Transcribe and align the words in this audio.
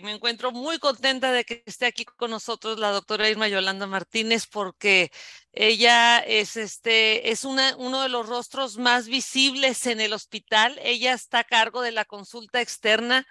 me 0.00 0.12
encuentro 0.12 0.52
muy 0.52 0.78
contenta 0.78 1.32
de 1.32 1.44
que 1.44 1.62
esté 1.66 1.86
aquí 1.86 2.04
con 2.04 2.30
nosotros 2.30 2.78
la 2.78 2.90
doctora 2.90 3.28
Irma 3.28 3.48
Yolanda 3.48 3.86
Martínez 3.86 4.46
porque 4.46 5.12
ella 5.52 6.18
es, 6.20 6.56
este, 6.56 7.30
es 7.30 7.44
uno 7.44 8.02
de 8.02 8.08
los 8.08 8.26
rostros 8.28 8.78
más 8.78 9.06
visibles 9.08 9.86
en 9.86 10.00
el 10.00 10.12
hospital. 10.14 10.78
Ella 10.82 11.12
está 11.12 11.40
a 11.40 11.44
cargo 11.44 11.82
de 11.82 11.92
la 11.92 12.04
consulta 12.06 12.60
externa, 12.60 13.26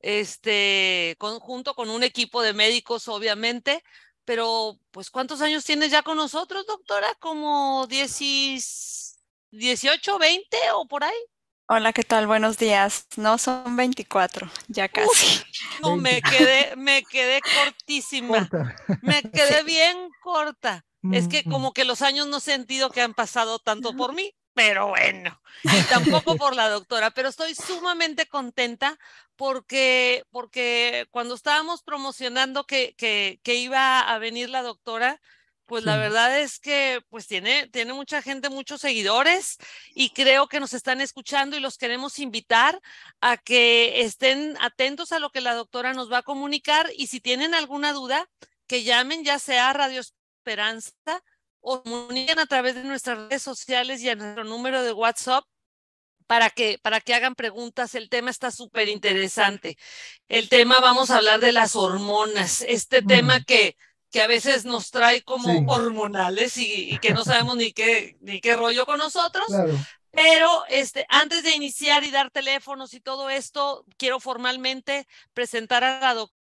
este, 0.00 1.16
junto 1.18 1.74
con 1.74 1.88
un 1.90 2.02
equipo 2.02 2.42
de 2.42 2.52
médicos, 2.52 3.08
obviamente. 3.08 3.82
Pero, 4.24 4.78
pues, 4.90 5.10
¿cuántos 5.10 5.40
años 5.40 5.64
tienes 5.64 5.90
ya 5.90 6.02
con 6.02 6.16
nosotros, 6.16 6.66
doctora? 6.66 7.14
¿Como 7.20 7.86
10, 7.88 9.18
18, 9.50 10.18
20 10.18 10.58
o 10.74 10.86
por 10.86 11.04
ahí? 11.04 11.31
Hola, 11.74 11.94
¿qué 11.94 12.02
tal? 12.02 12.26
Buenos 12.26 12.58
días. 12.58 13.06
No, 13.16 13.38
son 13.38 13.76
24, 13.76 14.46
ya 14.68 14.90
casi. 14.90 15.42
no, 15.80 15.96
me 15.96 16.20
quedé, 16.20 16.76
me 16.76 17.02
quedé 17.02 17.40
cortísima. 17.40 18.46
Me 19.00 19.22
quedé 19.32 19.62
bien 19.62 19.96
corta. 20.20 20.84
Es 21.12 21.28
que 21.28 21.44
como 21.44 21.72
que 21.72 21.86
los 21.86 22.02
años 22.02 22.26
no 22.26 22.36
he 22.36 22.40
sentido 22.42 22.90
que 22.90 23.00
han 23.00 23.14
pasado 23.14 23.58
tanto 23.58 23.96
por 23.96 24.12
mí, 24.12 24.34
pero 24.52 24.88
bueno, 24.88 25.40
y 25.62 25.82
tampoco 25.84 26.36
por 26.36 26.54
la 26.54 26.68
doctora, 26.68 27.10
pero 27.10 27.30
estoy 27.30 27.54
sumamente 27.54 28.26
contenta 28.26 28.98
porque, 29.34 30.24
porque 30.30 31.06
cuando 31.10 31.34
estábamos 31.34 31.82
promocionando 31.82 32.64
que, 32.64 32.94
que, 32.98 33.40
que 33.42 33.54
iba 33.54 34.00
a 34.00 34.18
venir 34.18 34.50
la 34.50 34.60
doctora, 34.60 35.22
pues 35.72 35.84
la 35.84 35.96
verdad 35.96 36.38
es 36.38 36.58
que 36.58 37.00
pues 37.08 37.26
tiene, 37.26 37.66
tiene 37.68 37.94
mucha 37.94 38.20
gente, 38.20 38.50
muchos 38.50 38.82
seguidores 38.82 39.56
y 39.94 40.10
creo 40.10 40.46
que 40.46 40.60
nos 40.60 40.74
están 40.74 41.00
escuchando 41.00 41.56
y 41.56 41.60
los 41.60 41.78
queremos 41.78 42.18
invitar 42.18 42.78
a 43.22 43.38
que 43.38 44.02
estén 44.02 44.54
atentos 44.60 45.12
a 45.12 45.18
lo 45.18 45.30
que 45.30 45.40
la 45.40 45.54
doctora 45.54 45.94
nos 45.94 46.12
va 46.12 46.18
a 46.18 46.22
comunicar 46.22 46.90
y 46.94 47.06
si 47.06 47.20
tienen 47.20 47.54
alguna 47.54 47.94
duda, 47.94 48.28
que 48.66 48.82
llamen 48.82 49.24
ya 49.24 49.38
sea 49.38 49.70
a 49.70 49.72
Radio 49.72 50.02
Esperanza 50.02 50.92
o 51.62 51.82
comuniquen 51.82 52.38
a 52.38 52.44
través 52.44 52.74
de 52.74 52.84
nuestras 52.84 53.16
redes 53.16 53.40
sociales 53.40 54.02
y 54.02 54.10
a 54.10 54.14
nuestro 54.14 54.44
número 54.44 54.82
de 54.82 54.92
WhatsApp 54.92 55.42
para 56.26 56.50
que, 56.50 56.78
para 56.82 57.00
que 57.00 57.14
hagan 57.14 57.34
preguntas. 57.34 57.94
El 57.94 58.10
tema 58.10 58.30
está 58.30 58.50
súper 58.50 58.90
interesante. 58.90 59.78
El 60.28 60.50
tema, 60.50 60.80
vamos 60.80 61.10
a 61.10 61.16
hablar 61.16 61.40
de 61.40 61.52
las 61.52 61.76
hormonas, 61.76 62.60
este 62.60 63.00
tema 63.00 63.42
que 63.42 63.74
que 64.12 64.20
a 64.20 64.28
veces 64.28 64.66
nos 64.66 64.90
trae 64.90 65.22
como 65.22 65.72
hormonales 65.72 66.58
y, 66.58 66.98
que 66.98 67.14
no 67.14 67.24
sabemos 67.24 67.56
ni 67.56 67.72
qué, 67.72 68.18
ni 68.20 68.42
qué 68.42 68.54
rollo 68.54 68.84
con 68.84 68.98
nosotros. 68.98 69.46
Pero 70.10 70.66
este, 70.68 71.06
antes 71.08 71.42
de 71.42 71.56
iniciar 71.56 72.04
y 72.04 72.10
dar 72.10 72.30
teléfonos 72.30 72.92
y 72.92 73.00
todo 73.00 73.30
esto, 73.30 73.86
quiero 73.96 74.20
formalmente 74.20 75.08
presentar 75.32 75.82
a 75.82 76.00
la 76.00 76.12
doctora. 76.14 76.38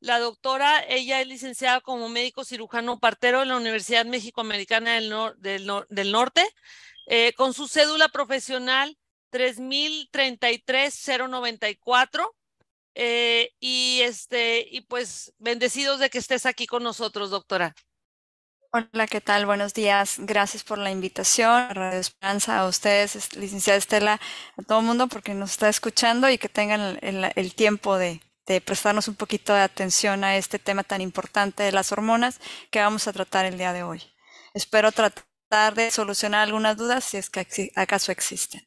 La 0.00 0.18
doctora, 0.18 0.82
ella 0.86 1.20
es 1.20 1.26
licenciada 1.26 1.80
como 1.80 2.08
médico 2.10 2.44
cirujano 2.44 2.98
partero 2.98 3.42
en 3.42 3.48
la 3.48 3.56
Universidad 3.56 4.04
México-Americana 4.04 4.94
del, 4.94 5.14
del, 5.38 5.70
del, 5.88 6.12
Norte, 6.12 6.46
eh, 7.06 7.32
con 7.34 7.54
su 7.54 7.68
cédula 7.68 8.08
profesional 8.08 8.98
3033-094 9.32 12.30
eh, 12.94 13.50
y 13.60 14.00
este, 14.02 14.66
y 14.70 14.82
pues 14.82 15.34
bendecidos 15.38 15.98
de 16.00 16.10
que 16.10 16.18
estés 16.18 16.46
aquí 16.46 16.66
con 16.66 16.82
nosotros, 16.82 17.30
doctora. 17.30 17.74
Hola, 18.76 19.06
¿qué 19.06 19.20
tal? 19.20 19.46
Buenos 19.46 19.72
días. 19.72 20.16
Gracias 20.18 20.64
por 20.64 20.78
la 20.78 20.90
invitación 20.90 21.70
Radio 21.70 22.00
Esperanza, 22.00 22.58
a 22.58 22.66
ustedes, 22.66 23.36
licenciada 23.36 23.78
Estela, 23.78 24.20
a 24.56 24.62
todo 24.62 24.80
el 24.80 24.84
mundo 24.84 25.06
porque 25.06 25.32
nos 25.32 25.52
está 25.52 25.68
escuchando 25.68 26.28
y 26.28 26.38
que 26.38 26.48
tengan 26.48 26.98
el, 27.00 27.54
tiempo 27.54 27.96
de, 27.96 28.20
prestarnos 28.64 29.06
un 29.06 29.14
poquito 29.14 29.54
de 29.54 29.60
atención 29.60 30.24
a 30.24 30.36
este 30.36 30.58
tema 30.58 30.82
tan 30.82 31.00
importante 31.00 31.62
de 31.62 31.70
las 31.70 31.92
hormonas 31.92 32.40
que 32.72 32.80
vamos 32.80 33.06
a 33.06 33.12
tratar 33.12 33.44
el 33.44 33.58
día 33.58 33.72
de 33.72 33.84
hoy. 33.84 34.02
Espero 34.54 34.90
tratar 34.90 35.74
de 35.76 35.92
solucionar 35.92 36.40
algunas 36.40 36.76
dudas 36.76 37.04
si 37.04 37.16
es 37.16 37.30
que 37.30 37.46
acaso 37.76 38.10
existen. 38.10 38.66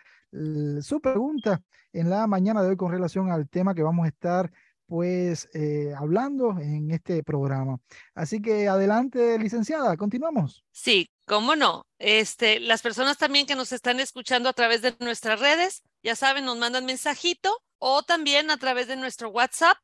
su 0.81 0.99
pregunta 1.01 1.61
en 1.91 2.09
la 2.09 2.25
mañana 2.27 2.63
de 2.63 2.69
hoy 2.69 2.75
con 2.75 2.91
relación 2.91 3.29
al 3.31 3.47
tema 3.49 3.75
que 3.75 3.83
vamos 3.83 4.05
a 4.05 4.09
estar 4.09 4.51
pues 4.93 5.49
eh, 5.55 5.91
hablando 5.97 6.51
en 6.59 6.91
este 6.91 7.23
programa. 7.23 7.79
Así 8.13 8.39
que 8.43 8.67
adelante, 8.67 9.39
licenciada, 9.39 9.97
continuamos. 9.97 10.63
Sí, 10.71 11.09
cómo 11.25 11.55
no. 11.55 11.87
Este, 11.97 12.59
las 12.59 12.83
personas 12.83 13.17
también 13.17 13.47
que 13.47 13.55
nos 13.55 13.71
están 13.71 13.99
escuchando 13.99 14.49
a 14.49 14.53
través 14.53 14.83
de 14.83 14.95
nuestras 14.99 15.39
redes, 15.39 15.81
ya 16.03 16.15
saben, 16.15 16.45
nos 16.45 16.59
mandan 16.59 16.85
mensajito 16.85 17.59
o 17.79 18.03
también 18.03 18.51
a 18.51 18.57
través 18.57 18.85
de 18.85 18.95
nuestro 18.95 19.29
WhatsApp, 19.29 19.79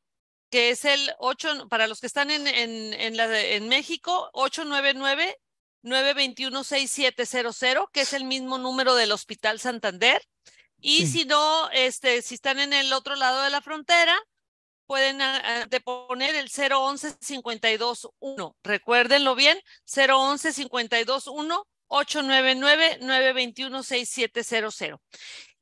que 0.48 0.70
es 0.70 0.84
el 0.84 1.00
8, 1.18 1.66
para 1.68 1.88
los 1.88 1.98
que 1.98 2.06
están 2.06 2.30
en, 2.30 2.46
en, 2.46 2.94
en, 2.94 3.16
la, 3.16 3.36
en 3.36 3.66
México, 3.66 4.30
899 4.32 5.36
921 5.82 6.62
6700, 6.62 7.86
que 7.92 8.02
es 8.02 8.12
el 8.12 8.22
mismo 8.22 8.58
número 8.58 8.94
del 8.94 9.10
Hospital 9.10 9.58
Santander. 9.58 10.22
Y 10.80 11.08
si 11.08 11.24
no, 11.24 11.68
este, 11.72 12.22
si 12.22 12.36
están 12.36 12.60
en 12.60 12.72
el 12.72 12.92
otro 12.92 13.16
lado 13.16 13.42
de 13.42 13.50
la 13.50 13.60
frontera, 13.60 14.16
pueden 14.90 15.22
ah, 15.22 15.40
ah, 15.44 15.80
poner 15.84 16.34
el 16.34 16.50
011 16.50 17.14
521. 17.24 18.56
Recuérdenlo 18.64 19.36
bien, 19.36 19.56
011 19.86 20.52
521 20.52 21.68
899 21.86 22.98
921 23.00 23.82
6700. 23.84 24.98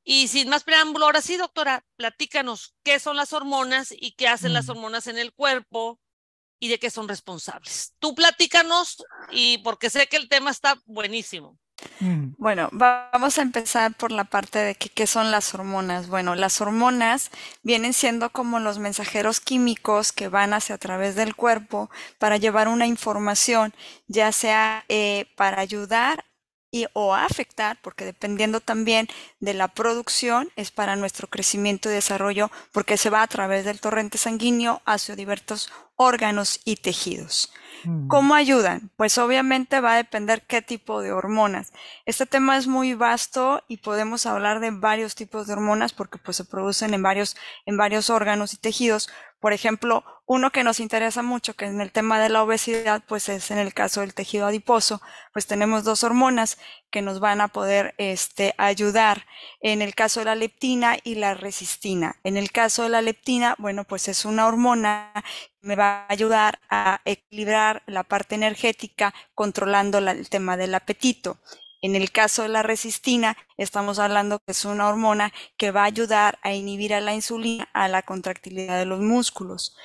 Y 0.03 0.29
sin 0.29 0.49
más 0.49 0.65
preámbulo, 0.65 1.05
ahora 1.05 1.21
sí, 1.21 1.37
doctora, 1.37 1.85
platícanos 1.97 2.75
qué 2.83 2.99
son 2.99 3.17
las 3.17 3.35
hormonas 3.35 3.89
y 3.91 4.13
qué 4.13 4.29
hacen 4.29 4.55
las 4.55 4.69
mm. 4.69 4.71
hormonas 4.71 5.07
en 5.09 5.19
el 5.19 5.35
cuerpo 5.35 6.01
y 6.59 6.69
de 6.69 6.79
qué 6.79 6.89
son 6.89 7.07
responsables. 7.07 7.93
Tú 7.99 8.15
platícanos 8.15 9.05
y 9.31 9.59
porque 9.59 9.91
sé 9.91 10.07
que 10.07 10.17
el 10.17 10.31
tema 10.31 10.51
está 10.51 10.81
buenísimo. 10.87 11.59
Mm. 12.01 12.35
Bueno, 12.39 12.69
vamos 12.73 13.39
a 13.39 13.43
empezar 13.43 13.95
por 13.95 14.13
la 14.13 14.25
parte 14.25 14.59
de 14.59 14.75
qué 14.75 15.07
son 15.07 15.31
las 15.31 15.55
hormonas. 15.55 16.09
Bueno, 16.09 16.35
las 16.35 16.61
hormonas 16.61 17.31
vienen 17.63 17.93
siendo 17.93 18.31
como 18.31 18.61
los 18.61 18.79
mensajeros 18.79 19.41
químicos 19.41 20.13
que 20.13 20.29
van 20.29 20.55
hacia 20.55 20.77
a 20.77 20.79
través 20.79 21.15
del 21.15 21.35
cuerpo 21.35 21.91
para 22.19 22.37
llevar 22.37 22.69
una 22.69 22.87
información, 22.87 23.75
ya 24.07 24.33
sea 24.33 24.85
eh, 24.89 25.27
para 25.37 25.61
ayudar 25.61 26.25
y, 26.71 26.87
o 26.93 27.15
afectar, 27.15 27.79
porque 27.83 28.05
dependiendo 28.05 28.61
también 28.61 29.09
de 29.41 29.55
la 29.55 29.69
producción, 29.69 30.51
es 30.57 30.71
para 30.71 30.97
nuestro 30.97 31.29
crecimiento 31.29 31.89
y 31.89 31.95
desarrollo, 31.95 32.51
porque 32.73 32.97
se 32.97 33.11
va 33.11 33.23
a 33.23 33.27
través 33.27 33.65
del 33.65 33.81
torrente 33.81 34.19
sanguíneo 34.19 34.83
hacia 34.85 35.17
diversos 35.17 35.73
órganos 35.97 36.61
y 36.65 36.77
tejidos. 36.77 37.53
Mm. 37.85 38.09
¿Cómo 38.09 38.35
ayudan? 38.35 38.91
Pues 38.97 39.19
obviamente 39.19 39.81
va 39.81 39.95
a 39.95 39.97
depender 39.97 40.43
qué 40.47 40.63
tipo 40.63 41.01
de 41.03 41.13
hormonas. 41.13 41.73
Este 42.07 42.27
tema 42.27 42.57
es 42.57 42.67
muy 42.67 42.95
vasto 42.95 43.63
y 43.69 43.79
podemos 43.79 44.27
hablar 44.27 44.61
de 44.61 44.71
varios 44.71 45.15
tipos 45.15 45.47
de 45.47 45.55
hormonas 45.55 45.93
porque 45.93 46.19
pues 46.19 46.37
se 46.37 46.45
producen 46.45 46.95
en 46.95 47.03
varios, 47.03 47.37
en 47.67 47.77
varios 47.77 48.11
órganos 48.11 48.53
y 48.55 48.57
tejidos. 48.57 49.09
Por 49.41 49.53
ejemplo, 49.53 50.05
uno 50.29 50.51
que 50.51 50.63
nos 50.63 50.79
interesa 50.79 51.23
mucho, 51.23 51.55
que 51.55 51.65
en 51.65 51.81
el 51.81 51.91
tema 51.91 52.21
de 52.21 52.29
la 52.29 52.43
obesidad, 52.43 53.03
pues 53.09 53.31
es 53.31 53.51
en 53.51 53.57
el 53.57 53.73
caso 53.73 54.03
del 54.03 54.13
tejido 54.13 54.47
adiposo, 54.47 55.01
pues 55.33 55.47
tenemos 55.47 55.85
dos 55.85 56.05
hormonas 56.05 56.59
que 56.91 57.01
nos 57.01 57.19
van 57.19 57.41
a 57.41 57.49
poder 57.49 57.95
este, 57.97 58.55
ayudar. 58.59 59.25
En 59.63 59.81
el 59.81 59.95
caso 59.95 60.21
de 60.21 60.27
la 60.27 60.35
leptina 60.35 60.99
y 61.03 61.15
la 61.15 61.33
resistina. 61.33 62.17
En 62.25 62.37
el 62.37 62.53
caso 62.53 62.83
de 62.83 62.91
la 62.91 63.01
leptina, 63.01 63.57
bueno, 63.59 63.85
pues 63.85 64.07
es 64.09 64.27
una 64.27 64.47
hormona 64.47 65.13
me 65.63 65.77
va 65.77 66.07
a 66.07 66.13
ayudar 66.13 66.61
a 66.69 67.01
equilibrar 67.05 67.83
la 67.87 68.05
parte 68.05 68.35
energética 68.35 69.15
controlando 69.35 69.99
el 69.99 70.29
tema 70.29 70.57
del 70.57 70.75
apetito. 70.75 71.39
En 71.81 71.95
el 71.95 72.11
caso 72.11 72.43
de 72.43 72.49
la 72.49 72.63
resistina, 72.63 73.37
estamos 73.57 73.99
hablando 73.99 74.41
que 74.41 74.53
es 74.53 74.65
una 74.65 74.89
hormona 74.89 75.33
que 75.57 75.71
va 75.71 75.83
a 75.83 75.87
ayudar 75.87 76.39
a 76.43 76.53
inhibir 76.53 76.93
a 76.93 77.01
la 77.01 77.15
insulina, 77.15 77.69
a 77.73 77.87
la 77.89 78.03
contractilidad 78.03 78.79
de 78.79 78.85
los 78.85 79.01
músculos. 79.01 79.77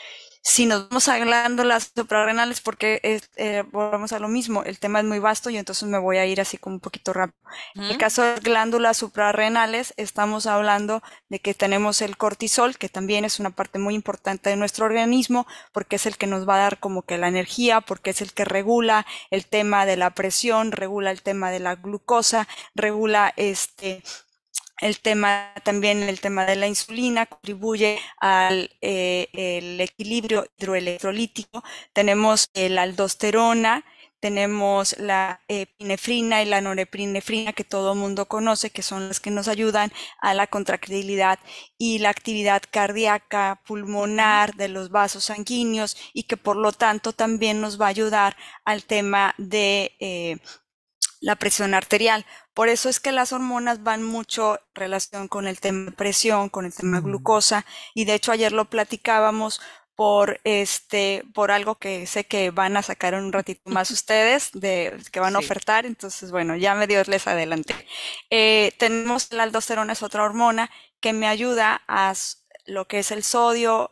Si 0.45 0.65
nos 0.65 0.89
vamos 0.89 1.07
a 1.07 1.17
glándulas 1.19 1.93
suprarrenales, 1.95 2.59
porque 2.59 2.99
eh, 3.37 3.63
volvemos 3.71 4.11
a 4.11 4.19
lo 4.19 4.27
mismo, 4.27 4.63
el 4.63 4.77
tema 4.77 4.99
es 4.99 5.05
muy 5.05 5.19
vasto 5.19 5.49
y 5.49 5.55
entonces 5.55 5.87
me 5.87 5.97
voy 5.97 6.17
a 6.17 6.25
ir 6.25 6.41
así 6.41 6.57
como 6.57 6.75
un 6.75 6.79
poquito 6.81 7.13
rápido. 7.13 7.39
En 7.75 7.83
el 7.83 7.97
caso 7.97 8.23
de 8.23 8.41
glándulas 8.41 8.97
suprarrenales, 8.97 9.93
estamos 9.95 10.45
hablando 10.45 11.01
de 11.29 11.39
que 11.39 11.53
tenemos 11.53 12.01
el 12.01 12.17
cortisol, 12.17 12.77
que 12.77 12.89
también 12.89 13.23
es 13.23 13.39
una 13.39 13.51
parte 13.51 13.79
muy 13.79 13.95
importante 13.95 14.49
de 14.49 14.57
nuestro 14.57 14.85
organismo, 14.85 15.47
porque 15.71 15.95
es 15.95 16.05
el 16.05 16.17
que 16.17 16.27
nos 16.27 16.47
va 16.47 16.55
a 16.55 16.59
dar 16.59 16.79
como 16.79 17.03
que 17.03 17.17
la 17.17 17.29
energía, 17.29 17.79
porque 17.79 18.09
es 18.09 18.21
el 18.21 18.33
que 18.33 18.43
regula 18.43 19.05
el 19.31 19.45
tema 19.47 19.85
de 19.85 19.95
la 19.95 20.09
presión, 20.09 20.73
regula 20.73 21.11
el 21.11 21.21
tema 21.21 21.51
de 21.51 21.61
la 21.61 21.75
glucosa, 21.75 22.49
regula 22.75 23.33
este 23.37 24.03
el 24.81 24.99
tema 24.99 25.53
también 25.63 26.03
el 26.03 26.19
tema 26.19 26.45
de 26.45 26.55
la 26.55 26.67
insulina 26.67 27.25
contribuye 27.25 27.99
al 28.19 28.69
eh, 28.81 29.27
el 29.33 29.79
equilibrio 29.81 30.45
hidroelectrolítico. 30.57 31.63
Tenemos 31.93 32.49
la 32.53 32.83
aldosterona, 32.83 33.85
tenemos 34.23 34.97
la 34.99 35.41
epinefrina 35.49 36.41
y 36.41 36.45
la 36.45 36.61
norepinefrina 36.61 37.51
que 37.51 37.65
todo 37.65 37.91
el 37.91 37.99
mundo 37.99 38.25
conoce, 38.29 38.69
que 38.69 38.81
son 38.81 39.09
las 39.09 39.19
que 39.19 39.31
nos 39.31 39.49
ayudan 39.49 39.91
a 40.21 40.33
la 40.33 40.47
contractilidad 40.47 41.39
y 41.77 41.99
la 41.99 42.11
actividad 42.11 42.63
cardíaca, 42.71 43.61
pulmonar 43.65 44.55
de 44.55 44.69
los 44.69 44.91
vasos 44.91 45.25
sanguíneos 45.25 45.97
y 46.13 46.23
que 46.23 46.37
por 46.37 46.55
lo 46.55 46.71
tanto 46.71 47.11
también 47.11 47.59
nos 47.59 47.81
va 47.81 47.87
a 47.87 47.89
ayudar 47.89 48.37
al 48.63 48.85
tema 48.85 49.35
de 49.37 49.93
eh, 49.99 50.37
la 51.19 51.35
presión 51.35 51.73
arterial. 51.73 52.25
Por 52.53 52.69
eso 52.69 52.89
es 52.89 52.99
que 52.99 53.11
las 53.11 53.33
hormonas 53.33 53.83
van 53.83 54.03
mucho 54.03 54.55
en 54.55 54.75
relación 54.75 55.27
con 55.27 55.47
el 55.47 55.59
tema 55.59 55.85
de 55.85 55.91
presión, 55.91 56.49
con 56.49 56.65
el 56.65 56.73
tema 56.73 56.97
de 56.97 57.03
glucosa. 57.03 57.65
Y 57.93 58.05
de 58.05 58.13
hecho 58.13 58.31
ayer 58.31 58.51
lo 58.51 58.65
platicábamos 58.65 59.59
por 59.95 60.39
este, 60.43 61.23
por 61.33 61.51
algo 61.51 61.75
que 61.75 62.07
sé 62.07 62.25
que 62.25 62.49
van 62.51 62.77
a 62.77 62.83
sacar 62.83 63.13
un 63.15 63.31
ratito 63.31 63.69
más 63.69 63.91
ustedes, 63.91 64.51
de 64.53 64.97
que 65.11 65.19
van 65.19 65.35
a 65.35 65.39
ofertar. 65.39 65.85
Entonces, 65.85 66.31
bueno, 66.31 66.55
ya 66.55 66.75
me 66.75 66.87
dio 66.87 67.03
les 67.03 67.27
adelante. 67.27 67.75
Eh, 68.29 68.73
tenemos 68.77 69.31
la 69.31 69.43
aldosterona, 69.43 69.93
es 69.93 70.03
otra 70.03 70.23
hormona 70.23 70.69
que 70.99 71.13
me 71.13 71.27
ayuda 71.27 71.81
a 71.87 72.13
lo 72.65 72.87
que 72.87 72.99
es 72.99 73.11
el 73.11 73.23
sodio 73.23 73.91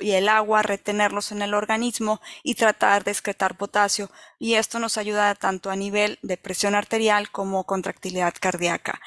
y 0.00 0.12
el 0.12 0.28
agua, 0.28 0.62
retenerlos 0.62 1.32
en 1.32 1.42
el 1.42 1.54
organismo 1.54 2.20
y 2.42 2.54
tratar 2.54 3.04
de 3.04 3.10
excretar 3.12 3.56
potasio. 3.56 4.10
Y 4.38 4.54
esto 4.54 4.78
nos 4.78 4.98
ayuda 4.98 5.34
tanto 5.34 5.70
a 5.70 5.76
nivel 5.76 6.18
de 6.22 6.36
presión 6.36 6.74
arterial 6.74 7.30
como 7.30 7.64
contractilidad 7.64 8.34
cardíaca. 8.40 9.00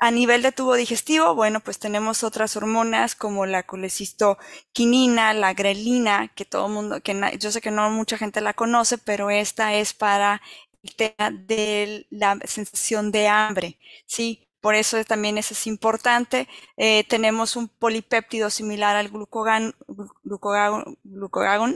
A 0.00 0.10
nivel 0.10 0.42
de 0.42 0.52
tubo 0.52 0.74
digestivo, 0.76 1.34
bueno, 1.34 1.60
pues 1.60 1.78
tenemos 1.78 2.24
otras 2.24 2.56
hormonas 2.56 3.14
como 3.14 3.44
la 3.46 3.64
colecistoquinina, 3.64 5.34
la 5.34 5.52
grelina, 5.54 6.28
que 6.34 6.46
todo 6.46 6.68
mundo, 6.68 7.02
que 7.02 7.36
yo 7.38 7.52
sé 7.52 7.60
que 7.60 7.70
no 7.70 7.90
mucha 7.90 8.16
gente 8.16 8.40
la 8.40 8.54
conoce, 8.54 8.96
pero 8.98 9.28
esta 9.30 9.74
es 9.74 9.92
para 9.92 10.40
el 10.82 10.94
tema 10.96 11.30
de 11.30 12.06
la 12.10 12.38
sensación 12.44 13.12
de 13.12 13.28
hambre, 13.28 13.78
¿sí? 14.06 14.49
Por 14.60 14.74
eso 14.74 15.02
también 15.04 15.38
eso 15.38 15.54
es 15.54 15.66
importante. 15.66 16.46
Eh, 16.76 17.04
tenemos 17.08 17.56
un 17.56 17.68
polipéptido 17.68 18.50
similar 18.50 18.94
al 18.96 19.08
glucogán, 19.08 19.74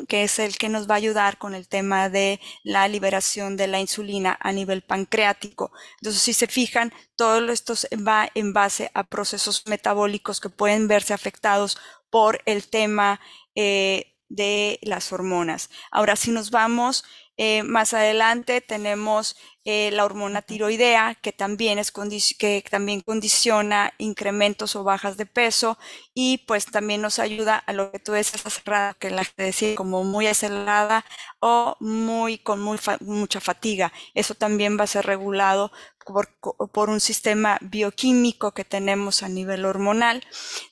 que 0.06 0.24
es 0.24 0.38
el 0.38 0.56
que 0.58 0.68
nos 0.68 0.88
va 0.88 0.94
a 0.94 0.96
ayudar 0.98 1.38
con 1.38 1.54
el 1.54 1.66
tema 1.68 2.08
de 2.10 2.40
la 2.62 2.86
liberación 2.88 3.56
de 3.56 3.68
la 3.68 3.80
insulina 3.80 4.36
a 4.40 4.52
nivel 4.52 4.82
pancreático. 4.82 5.72
Entonces, 6.00 6.22
si 6.22 6.34
se 6.34 6.46
fijan, 6.46 6.92
todo 7.16 7.50
esto 7.50 7.74
va 8.06 8.28
en 8.34 8.52
base 8.52 8.90
a 8.94 9.04
procesos 9.04 9.64
metabólicos 9.66 10.40
que 10.40 10.50
pueden 10.50 10.86
verse 10.88 11.14
afectados 11.14 11.78
por 12.10 12.40
el 12.44 12.68
tema 12.68 13.20
eh, 13.54 14.14
de 14.28 14.78
las 14.82 15.12
hormonas. 15.12 15.70
Ahora, 15.90 16.16
si 16.16 16.30
nos 16.30 16.50
vamos 16.50 17.04
eh, 17.36 17.62
más 17.64 17.94
adelante, 17.94 18.60
tenemos 18.60 19.36
eh, 19.66 19.90
la 19.92 20.04
hormona 20.04 20.42
tiroidea, 20.42 21.14
que 21.14 21.32
también, 21.32 21.78
es 21.78 21.90
que 22.38 22.62
también 22.70 23.00
condiciona 23.00 23.94
incrementos 23.98 24.76
o 24.76 24.84
bajas 24.84 25.16
de 25.16 25.26
peso 25.26 25.78
y 26.12 26.38
pues 26.46 26.66
también 26.66 27.00
nos 27.00 27.18
ayuda 27.18 27.56
a 27.56 27.72
lo 27.72 27.90
que 27.90 27.98
tú 27.98 28.12
decías 28.12 28.62
que 28.98 29.10
la 29.10 29.24
que 29.24 29.42
decía 29.42 29.74
como 29.74 30.04
muy 30.04 30.26
acelerada 30.26 31.04
o 31.40 31.76
muy 31.80 32.38
con 32.38 32.60
muy 32.60 32.78
mucha 33.00 33.40
fatiga. 33.40 33.92
Eso 34.14 34.34
también 34.34 34.78
va 34.78 34.84
a 34.84 34.86
ser 34.86 35.06
regulado 35.06 35.72
por, 36.04 36.90
un 36.90 37.00
sistema 37.00 37.58
bioquímico 37.60 38.52
que 38.52 38.64
tenemos 38.64 39.22
a 39.22 39.28
nivel 39.28 39.64
hormonal. 39.64 40.22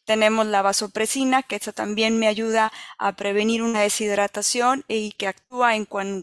Tenemos 0.04 0.46
la 0.46 0.62
vasopresina, 0.62 1.42
que 1.42 1.56
eso 1.56 1.72
también 1.72 2.18
me 2.18 2.28
ayuda 2.28 2.72
a 2.98 3.16
prevenir 3.16 3.62
una 3.62 3.80
deshidratación 3.80 4.84
y 4.88 5.12
que 5.12 5.28
actúa 5.28 5.76
en 5.76 5.86
un 5.90 6.22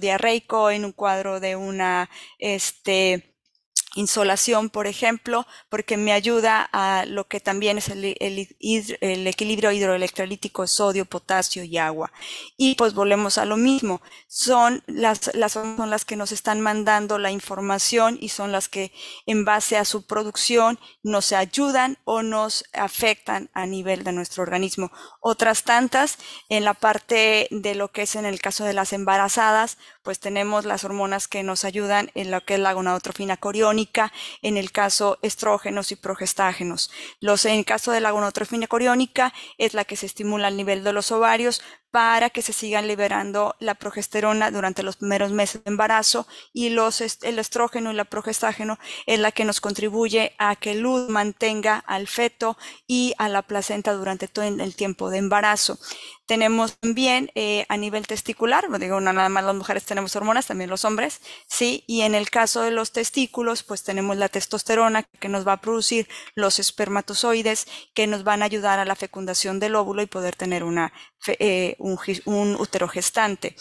diarreico, 0.00 0.70
en 0.70 0.84
un 0.84 0.92
cuadro 0.92 1.40
de 1.40 1.56
una 1.56 2.08
este, 2.38 3.35
insolación, 3.96 4.70
por 4.70 4.86
ejemplo, 4.86 5.46
porque 5.68 5.96
me 5.96 6.12
ayuda 6.12 6.68
a 6.72 7.04
lo 7.06 7.26
que 7.26 7.40
también 7.40 7.78
es 7.78 7.88
el, 7.88 9.26
equilibrio 9.26 9.72
hidroelectrolítico, 9.72 10.66
sodio, 10.66 11.04
potasio 11.04 11.64
y 11.64 11.78
agua. 11.78 12.12
Y 12.56 12.74
pues 12.76 12.94
volvemos 12.94 13.38
a 13.38 13.44
lo 13.44 13.56
mismo, 13.56 14.00
son 14.28 14.82
las, 14.86 15.34
las, 15.34 15.52
son 15.52 15.90
las 15.90 16.04
que 16.04 16.16
nos 16.16 16.30
están 16.30 16.60
mandando 16.60 17.18
la 17.18 17.30
información 17.30 18.18
y 18.20 18.28
son 18.28 18.52
las 18.52 18.68
que 18.68 18.92
en 19.26 19.44
base 19.44 19.76
a 19.76 19.84
su 19.84 20.06
producción 20.06 20.78
nos 21.02 21.32
ayudan 21.32 21.98
o 22.04 22.22
nos 22.22 22.64
afectan 22.72 23.50
a 23.54 23.66
nivel 23.66 24.04
de 24.04 24.12
nuestro 24.12 24.42
organismo. 24.42 24.90
Otras 25.20 25.64
tantas, 25.64 26.18
en 26.48 26.64
la 26.64 26.74
parte 26.74 27.48
de 27.50 27.74
lo 27.74 27.90
que 27.90 28.02
es 28.02 28.14
en 28.14 28.26
el 28.26 28.40
caso 28.40 28.64
de 28.64 28.74
las 28.74 28.92
embarazadas, 28.92 29.78
pues 30.02 30.20
tenemos 30.20 30.64
las 30.64 30.84
hormonas 30.84 31.26
que 31.26 31.42
nos 31.42 31.64
ayudan 31.64 32.10
en 32.14 32.30
lo 32.30 32.44
que 32.44 32.54
es 32.54 32.60
la 32.60 32.72
gonadotrofina 32.72 33.36
coriónica, 33.36 33.85
en 34.42 34.56
el 34.56 34.72
caso 34.72 35.18
estrógenos 35.22 35.92
y 35.92 35.96
progestágenos. 35.96 36.90
Los, 37.20 37.44
en 37.44 37.54
el 37.54 37.64
caso 37.64 37.92
de 37.92 38.00
la 38.00 38.10
gonadotrofina 38.10 38.66
coriónica 38.66 39.32
es 39.58 39.74
la 39.74 39.84
que 39.84 39.96
se 39.96 40.06
estimula 40.06 40.48
al 40.48 40.56
nivel 40.56 40.84
de 40.84 40.92
los 40.92 41.12
ovarios 41.12 41.62
para 41.96 42.28
que 42.28 42.42
se 42.42 42.52
sigan 42.52 42.88
liberando 42.88 43.56
la 43.58 43.74
progesterona 43.74 44.50
durante 44.50 44.82
los 44.82 44.98
primeros 44.98 45.32
meses 45.32 45.64
de 45.64 45.70
embarazo 45.70 46.26
y 46.52 46.68
los, 46.68 47.00
el 47.00 47.38
estrógeno 47.38 47.90
y 47.90 47.94
la 47.94 48.04
progestágeno 48.04 48.78
es 49.06 49.18
la 49.18 49.32
que 49.32 49.46
nos 49.46 49.62
contribuye 49.62 50.34
a 50.36 50.56
que 50.56 50.72
el 50.72 50.80
luz 50.80 51.08
mantenga 51.08 51.78
al 51.86 52.06
feto 52.06 52.58
y 52.86 53.14
a 53.16 53.30
la 53.30 53.40
placenta 53.40 53.94
durante 53.94 54.28
todo 54.28 54.44
el 54.44 54.76
tiempo 54.76 55.08
de 55.08 55.16
embarazo. 55.16 55.78
Tenemos 56.26 56.76
también 56.78 57.30
eh, 57.36 57.66
a 57.68 57.76
nivel 57.76 58.08
testicular, 58.08 58.66
digo, 58.80 59.00
no 59.00 59.12
nada 59.12 59.28
más 59.28 59.44
las 59.44 59.54
mujeres 59.54 59.84
tenemos 59.84 60.16
hormonas, 60.16 60.48
también 60.48 60.68
los 60.68 60.84
hombres, 60.84 61.20
sí, 61.46 61.84
y 61.86 62.00
en 62.00 62.16
el 62.16 62.30
caso 62.30 62.62
de 62.62 62.72
los 62.72 62.90
testículos, 62.90 63.62
pues 63.62 63.84
tenemos 63.84 64.16
la 64.16 64.28
testosterona 64.28 65.04
que 65.04 65.28
nos 65.28 65.46
va 65.46 65.52
a 65.52 65.60
producir 65.60 66.08
los 66.34 66.58
espermatozoides 66.58 67.68
que 67.94 68.08
nos 68.08 68.24
van 68.24 68.42
a 68.42 68.46
ayudar 68.46 68.80
a 68.80 68.84
la 68.84 68.96
fecundación 68.96 69.60
del 69.60 69.76
óvulo 69.76 70.02
y 70.02 70.06
poder 70.06 70.34
tener 70.34 70.64
una, 70.64 70.92
eh, 71.26 71.76
un, 71.78 71.98
un, 72.24 72.56
útero 72.56 72.88
gestante. 72.88 73.56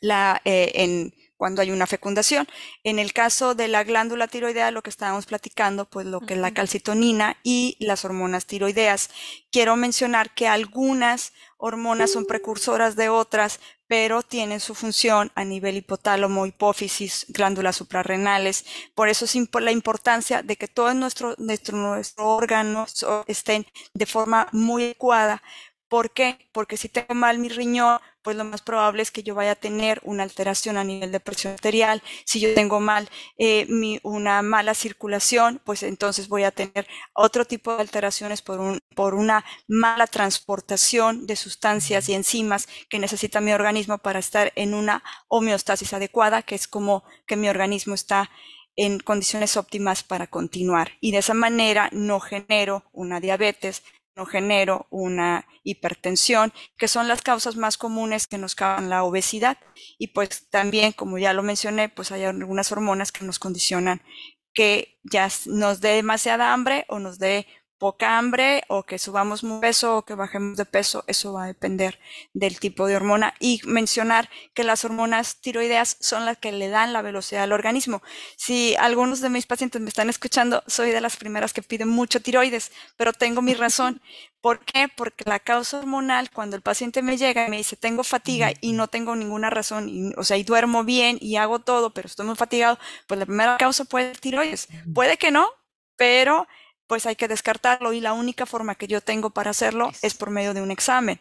La, 0.00 0.40
eh, 0.44 0.72
en, 0.74 1.14
cuando 1.36 1.62
hay 1.62 1.70
una 1.70 1.86
fecundación. 1.86 2.48
En 2.84 2.98
el 2.98 3.12
caso 3.12 3.54
de 3.54 3.68
la 3.68 3.84
glándula 3.84 4.28
tiroidea, 4.28 4.70
lo 4.70 4.82
que 4.82 4.90
estábamos 4.90 5.26
platicando, 5.26 5.84
pues 5.84 6.06
lo 6.06 6.20
que 6.20 6.34
es 6.34 6.40
la 6.40 6.54
calcitonina 6.54 7.36
y 7.42 7.76
las 7.80 8.04
hormonas 8.04 8.46
tiroideas. 8.46 9.10
Quiero 9.50 9.76
mencionar 9.76 10.32
que 10.34 10.48
algunas 10.48 11.32
hormonas 11.58 12.12
son 12.12 12.26
precursoras 12.26 12.96
de 12.96 13.08
otras, 13.08 13.60
pero 13.86 14.22
tienen 14.22 14.60
su 14.60 14.74
función 14.74 15.32
a 15.34 15.44
nivel 15.44 15.76
hipotálamo, 15.76 16.46
hipófisis, 16.46 17.26
glándulas 17.28 17.76
suprarrenales. 17.76 18.64
Por 18.94 19.08
eso 19.08 19.24
es 19.24 19.36
la 19.60 19.72
importancia 19.72 20.42
de 20.42 20.56
que 20.56 20.68
todos 20.68 20.94
nuestros 20.94 21.38
nuestro, 21.38 21.84
órganos 22.16 23.04
estén 23.26 23.66
de 23.92 24.06
forma 24.06 24.48
muy 24.52 24.84
adecuada. 24.84 25.42
¿Por 25.94 26.10
qué? 26.10 26.48
Porque 26.50 26.76
si 26.76 26.88
tengo 26.88 27.14
mal 27.14 27.38
mi 27.38 27.48
riñón, 27.48 28.00
pues 28.22 28.36
lo 28.36 28.42
más 28.42 28.62
probable 28.62 29.00
es 29.00 29.12
que 29.12 29.22
yo 29.22 29.36
vaya 29.36 29.52
a 29.52 29.54
tener 29.54 30.00
una 30.02 30.24
alteración 30.24 30.76
a 30.76 30.82
nivel 30.82 31.12
de 31.12 31.20
presión 31.20 31.52
arterial. 31.52 32.02
Si 32.24 32.40
yo 32.40 32.52
tengo 32.52 32.80
mal 32.80 33.08
eh, 33.38 33.68
una 34.02 34.42
mala 34.42 34.74
circulación, 34.74 35.60
pues 35.64 35.84
entonces 35.84 36.26
voy 36.26 36.42
a 36.42 36.50
tener 36.50 36.88
otro 37.12 37.44
tipo 37.44 37.76
de 37.76 37.82
alteraciones 37.82 38.42
por, 38.42 38.58
un, 38.58 38.80
por 38.96 39.14
una 39.14 39.44
mala 39.68 40.08
transportación 40.08 41.28
de 41.28 41.36
sustancias 41.36 42.08
y 42.08 42.14
enzimas 42.14 42.66
que 42.88 42.98
necesita 42.98 43.40
mi 43.40 43.52
organismo 43.52 43.98
para 43.98 44.18
estar 44.18 44.52
en 44.56 44.74
una 44.74 45.04
homeostasis 45.28 45.92
adecuada, 45.92 46.42
que 46.42 46.56
es 46.56 46.66
como 46.66 47.04
que 47.24 47.36
mi 47.36 47.48
organismo 47.48 47.94
está 47.94 48.32
en 48.74 48.98
condiciones 48.98 49.56
óptimas 49.56 50.02
para 50.02 50.26
continuar. 50.26 50.90
Y 51.00 51.12
de 51.12 51.18
esa 51.18 51.34
manera 51.34 51.88
no 51.92 52.18
genero 52.18 52.82
una 52.92 53.20
diabetes, 53.20 53.84
genero 54.24 54.86
una 54.90 55.46
hipertensión, 55.64 56.52
que 56.76 56.88
son 56.88 57.08
las 57.08 57.22
causas 57.22 57.56
más 57.56 57.76
comunes 57.76 58.26
que 58.26 58.38
nos 58.38 58.54
causan 58.54 58.90
la 58.90 59.02
obesidad. 59.02 59.58
Y 59.98 60.08
pues 60.08 60.48
también, 60.50 60.92
como 60.92 61.18
ya 61.18 61.32
lo 61.32 61.42
mencioné, 61.42 61.88
pues 61.88 62.12
hay 62.12 62.24
algunas 62.24 62.70
hormonas 62.70 63.10
que 63.10 63.24
nos 63.24 63.38
condicionan 63.38 64.02
que 64.52 65.00
ya 65.02 65.28
nos 65.46 65.80
dé 65.80 65.90
demasiada 65.90 66.52
hambre 66.52 66.84
o 66.88 67.00
nos 67.00 67.18
dé 67.18 67.46
poca 67.84 68.16
hambre 68.16 68.62
o 68.68 68.84
que 68.84 68.98
subamos 68.98 69.42
un 69.42 69.60
peso 69.60 69.98
o 69.98 70.04
que 70.06 70.14
bajemos 70.14 70.56
de 70.56 70.64
peso, 70.64 71.04
eso 71.06 71.34
va 71.34 71.44
a 71.44 71.48
depender 71.48 72.00
del 72.32 72.58
tipo 72.58 72.86
de 72.86 72.96
hormona. 72.96 73.34
Y 73.40 73.60
mencionar 73.66 74.30
que 74.54 74.64
las 74.64 74.86
hormonas 74.86 75.42
tiroideas 75.42 75.98
son 76.00 76.24
las 76.24 76.38
que 76.38 76.50
le 76.50 76.70
dan 76.70 76.94
la 76.94 77.02
velocidad 77.02 77.42
al 77.42 77.52
organismo. 77.52 78.02
Si 78.38 78.74
algunos 78.76 79.20
de 79.20 79.28
mis 79.28 79.44
pacientes 79.44 79.82
me 79.82 79.90
están 79.90 80.08
escuchando, 80.08 80.62
soy 80.66 80.92
de 80.92 81.02
las 81.02 81.16
primeras 81.16 81.52
que 81.52 81.60
piden 81.60 81.90
mucho 81.90 82.22
tiroides, 82.22 82.72
pero 82.96 83.12
tengo 83.12 83.42
mi 83.42 83.52
razón. 83.52 84.00
¿Por 84.40 84.64
qué? 84.64 84.88
Porque 84.88 85.24
la 85.26 85.38
causa 85.38 85.78
hormonal, 85.78 86.30
cuando 86.30 86.56
el 86.56 86.62
paciente 86.62 87.02
me 87.02 87.18
llega 87.18 87.46
y 87.46 87.50
me 87.50 87.58
dice, 87.58 87.76
tengo 87.76 88.02
fatiga 88.02 88.50
y 88.62 88.72
no 88.72 88.88
tengo 88.88 89.14
ninguna 89.14 89.50
razón, 89.50 89.90
y, 89.90 90.10
o 90.16 90.24
sea, 90.24 90.38
y 90.38 90.44
duermo 90.44 90.84
bien 90.84 91.18
y 91.20 91.36
hago 91.36 91.58
todo, 91.58 91.92
pero 91.92 92.06
estoy 92.06 92.24
muy 92.24 92.36
fatigado, 92.36 92.78
pues 93.06 93.20
la 93.20 93.26
primera 93.26 93.58
causa 93.58 93.84
puede 93.84 94.06
ser 94.06 94.20
tiroides. 94.20 94.68
Puede 94.94 95.18
que 95.18 95.30
no, 95.30 95.50
pero 95.96 96.46
pues 96.86 97.06
hay 97.06 97.16
que 97.16 97.28
descartarlo 97.28 97.92
y 97.92 98.00
la 98.00 98.12
única 98.12 98.46
forma 98.46 98.74
que 98.74 98.86
yo 98.86 99.00
tengo 99.00 99.30
para 99.30 99.50
hacerlo 99.50 99.92
es 100.02 100.14
por 100.14 100.30
medio 100.30 100.54
de 100.54 100.62
un 100.62 100.70
examen. 100.70 101.20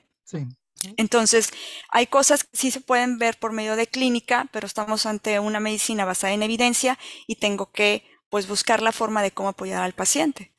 Entonces, 0.97 1.51
hay 1.89 2.07
cosas 2.07 2.43
que 2.43 2.57
sí 2.57 2.71
se 2.71 2.81
pueden 2.81 3.17
ver 3.17 3.37
por 3.39 3.53
medio 3.53 3.75
de 3.75 3.87
clínica, 3.87 4.47
pero 4.51 4.67
estamos 4.67 5.05
ante 5.05 5.39
una 5.39 5.59
medicina 5.59 6.05
basada 6.05 6.33
en 6.33 6.43
evidencia 6.43 6.99
y 7.27 7.35
tengo 7.35 7.71
que 7.71 8.03
pues 8.29 8.47
buscar 8.47 8.81
la 8.81 8.91
forma 8.91 9.21
de 9.21 9.31
cómo 9.31 9.49
apoyar 9.49 9.83
al 9.83 9.93
paciente. 9.93 10.51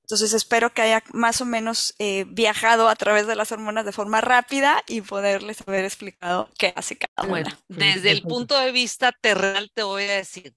Entonces 0.00 0.32
espero 0.32 0.74
que 0.74 0.82
haya 0.82 1.02
más 1.12 1.40
o 1.40 1.44
menos 1.44 1.94
eh, 1.98 2.24
viajado 2.28 2.88
a 2.88 2.96
través 2.96 3.26
de 3.26 3.36
las 3.36 3.52
hormonas 3.52 3.84
de 3.84 3.92
forma 3.92 4.20
rápida 4.20 4.82
y 4.88 5.00
poderles 5.00 5.62
haber 5.66 5.84
explicado 5.84 6.50
qué 6.58 6.72
hace 6.76 6.98
cada 6.98 7.28
una. 7.28 7.58
desde 7.68 8.10
el 8.10 8.22
punto 8.22 8.58
de 8.58 8.72
vista 8.72 9.12
terrenal 9.12 9.70
te 9.72 9.82
voy 9.82 10.04
a 10.04 10.16
decir, 10.16 10.54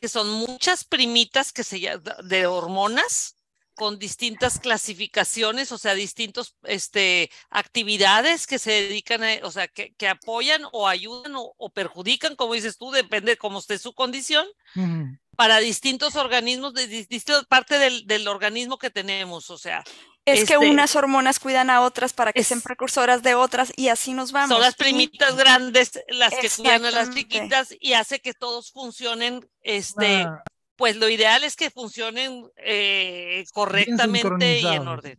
que 0.00 0.08
son 0.08 0.30
muchas 0.30 0.84
primitas 0.84 1.52
que 1.52 1.64
se 1.64 2.00
de 2.24 2.46
hormonas 2.46 3.36
con 3.74 3.98
distintas 3.98 4.60
clasificaciones, 4.60 5.72
o 5.72 5.78
sea, 5.78 5.94
distintos 5.94 6.56
este, 6.62 7.30
actividades 7.50 8.46
que 8.46 8.58
se 8.58 8.70
dedican 8.70 9.22
a, 9.24 9.34
o 9.42 9.50
sea, 9.50 9.68
que, 9.68 9.94
que 9.94 10.08
apoyan 10.08 10.62
o 10.72 10.88
ayudan 10.88 11.32
o, 11.34 11.70
perjudican, 11.70 12.36
como 12.36 12.54
dices 12.54 12.78
tú, 12.78 12.90
depende 12.92 13.32
de 13.32 13.36
cómo 13.36 13.58
esté 13.58 13.78
su 13.78 13.92
condición, 13.94 14.46
para 15.36 15.58
distintos 15.58 16.14
organismos, 16.14 16.74
de 16.74 16.86
distintas 16.86 17.44
parte 17.46 17.78
del, 17.78 18.06
del, 18.06 18.28
organismo 18.28 18.78
que 18.78 18.90
tenemos, 18.90 19.50
o 19.50 19.58
sea. 19.58 19.82
Es 20.26 20.46
que 20.46 20.54
este 20.54 20.70
unas 20.70 20.96
hormonas 20.96 21.38
cuidan 21.38 21.68
a 21.68 21.82
otras 21.82 22.14
para 22.14 22.32
que 22.32 22.44
sean 22.44 22.62
precursoras 22.62 23.22
de 23.22 23.34
otras 23.34 23.72
y 23.76 23.88
así 23.88 24.14
nos 24.14 24.32
vamos. 24.32 24.48
Son 24.48 24.60
las 24.60 24.74
primitas 24.74 25.36
grandes 25.36 26.00
las 26.08 26.32
que 26.34 26.48
cuidan 26.48 26.86
a 26.86 26.90
las 26.90 27.10
chiquitas 27.10 27.74
y 27.78 27.92
hace 27.92 28.20
que 28.20 28.32
todos 28.32 28.72
funcionen 28.72 29.46
este, 29.60 30.22
ah. 30.22 30.42
pues 30.76 30.96
lo 30.96 31.10
ideal 31.10 31.44
es 31.44 31.56
que 31.56 31.70
funcionen 31.70 32.50
eh, 32.56 33.44
correctamente 33.52 34.60
y 34.60 34.66
en 34.66 34.88
orden. 34.88 35.18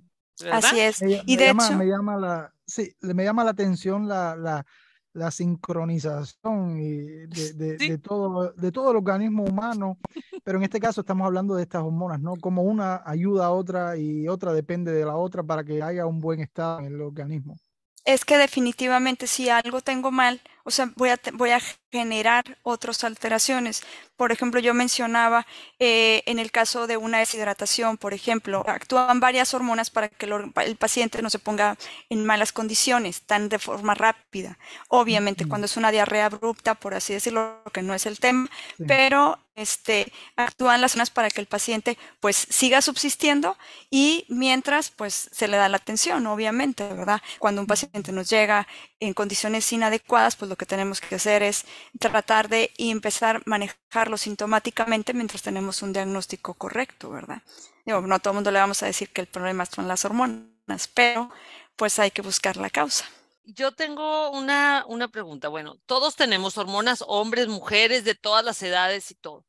Así 0.52 0.80
es. 0.80 1.02
y 1.02 1.36
de 1.38 1.50
hecho, 1.50 1.74
me 1.74 1.86
llama 1.86 2.18
la, 2.18 2.54
sí, 2.66 2.96
me 3.02 3.24
llama 3.24 3.44
la 3.44 3.52
atención 3.52 4.08
la, 4.08 4.36
la, 4.36 4.66
la 5.16 5.32
sincronización 5.32 6.78
y 6.78 6.98
de, 7.28 7.78
de, 7.78 7.98
todo, 7.98 8.52
de 8.52 8.72
todo 8.72 8.92
el 8.92 8.98
organismo 8.98 9.46
humano, 9.46 9.98
pero 10.44 10.58
en 10.58 10.66
este 10.66 10.80
caso 10.80 11.02
estamos 11.02 11.26
hablando 11.26 11.56
de 11.56 11.64
estas 11.64 11.84
hormonas, 11.84 12.20
¿no? 12.20 12.36
Como 12.36 12.64
una 12.64 13.02
ayuda 13.06 13.46
a 13.46 13.52
otra 13.52 13.98
y 13.98 14.28
otra 14.28 14.54
depende 14.54 14.92
de 14.92 15.06
la 15.06 15.16
otra 15.16 15.42
para 15.42 15.64
que 15.64 15.82
haya 15.82 16.06
un 16.06 16.20
buen 16.20 16.42
estado 16.42 16.80
en 16.80 16.88
el 16.88 17.02
organismo. 17.02 17.58
Es 18.04 18.26
que 18.26 18.38
definitivamente 18.38 19.26
si 19.26 19.50
algo 19.50 19.80
tengo 19.82 20.12
mal, 20.12 20.42
o 20.66 20.70
sea, 20.70 20.92
voy 20.98 21.10
a, 21.10 21.20
voy 21.34 21.52
a 21.52 21.60
generar 21.96 22.58
otras 22.64 23.04
alteraciones. 23.06 23.82
Por 24.18 24.32
ejemplo, 24.32 24.60
yo 24.60 24.74
mencionaba 24.74 25.46
eh, 25.80 26.24
en 26.26 26.40
el 26.40 26.52
caso 26.52 26.88
de 26.88 26.98
una 26.98 27.20
deshidratación, 27.20 27.98
por 27.98 28.14
ejemplo, 28.14 28.64
actúan 28.68 29.20
varias 29.20 29.54
hormonas 29.54 29.90
para 29.90 30.10
que 30.10 30.26
el, 30.26 30.76
paciente 30.76 31.22
no 31.22 31.30
se 31.30 31.40
ponga 31.40 31.78
en 32.10 32.26
malas 32.26 32.52
condiciones, 32.52 33.22
tan 33.22 33.50
de 33.50 33.60
forma 33.60 33.94
rápida. 33.94 34.58
Obviamente, 34.90 35.48
cuando 35.48 35.66
es 35.66 35.78
una 35.78 35.92
diarrea 35.92 36.26
abrupta, 36.26 36.76
por 36.76 36.94
así 36.94 37.14
decirlo, 37.14 37.62
que 37.74 37.82
no 37.82 37.94
es 37.94 38.06
el 38.06 38.20
tema, 38.20 38.50
pero 38.88 39.40
este, 39.56 40.12
actúan 40.36 40.82
las 40.82 40.94
hormonas 40.94 41.10
para 41.10 41.30
que 41.30 41.40
el 41.40 41.48
paciente 41.48 41.98
pues 42.20 42.36
siga 42.36 42.82
subsistiendo 42.82 43.58
y 43.90 44.26
mientras 44.28 44.92
pues 44.92 45.30
se 45.32 45.48
le 45.48 45.58
da 45.58 45.70
la 45.70 45.78
atención, 45.78 46.28
obviamente, 46.28 46.88
¿verdad? 46.88 47.22
Cuando 47.40 47.62
un 47.62 47.68
paciente 47.68 48.12
nos 48.12 48.30
llega 48.30 48.68
en 49.00 49.14
condiciones 49.14 49.72
inadecuadas, 49.72 50.36
pues 50.36 50.50
lo 50.50 50.56
que 50.56 50.66
tenemos 50.66 51.00
que 51.00 51.16
hacer 51.16 51.44
es 51.44 51.66
tratar 52.00 52.50
de 52.50 52.72
empezar 52.78 53.38
a 53.38 53.42
manejarlo 53.46 54.18
sintomáticamente 54.18 55.14
mientras 55.14 55.42
tenemos 55.42 55.82
un 55.82 55.94
diagnóstico 55.94 56.54
correcto, 56.54 57.10
¿verdad? 57.10 57.42
Digo, 57.86 58.02
no 58.02 58.16
a 58.16 58.20
todo 58.20 58.32
el 58.32 58.36
mundo 58.36 58.52
le 58.52 58.60
vamos 58.60 58.82
a 58.84 58.88
decir 58.88 59.10
que 59.10 59.22
el 59.22 59.28
problema 59.28 59.66
son 59.66 59.88
las 59.88 60.06
hormonas, 60.06 60.88
pero 60.94 61.30
pues 61.76 62.00
hay 62.00 62.12
que 62.12 62.22
buscar 62.22 62.58
la 62.58 62.70
causa. 62.70 63.06
Yo 63.44 63.74
tengo 63.74 64.32
una, 64.32 64.86
una 64.88 65.08
pregunta. 65.08 65.50
Bueno, 65.50 65.78
todos 65.86 66.16
tenemos 66.16 66.58
hormonas, 66.58 67.04
hombres, 67.08 67.48
mujeres, 67.48 68.04
de 68.04 68.16
todas 68.16 68.44
las 68.44 68.62
edades 68.64 69.12
y 69.12 69.16
todo. 69.16 69.46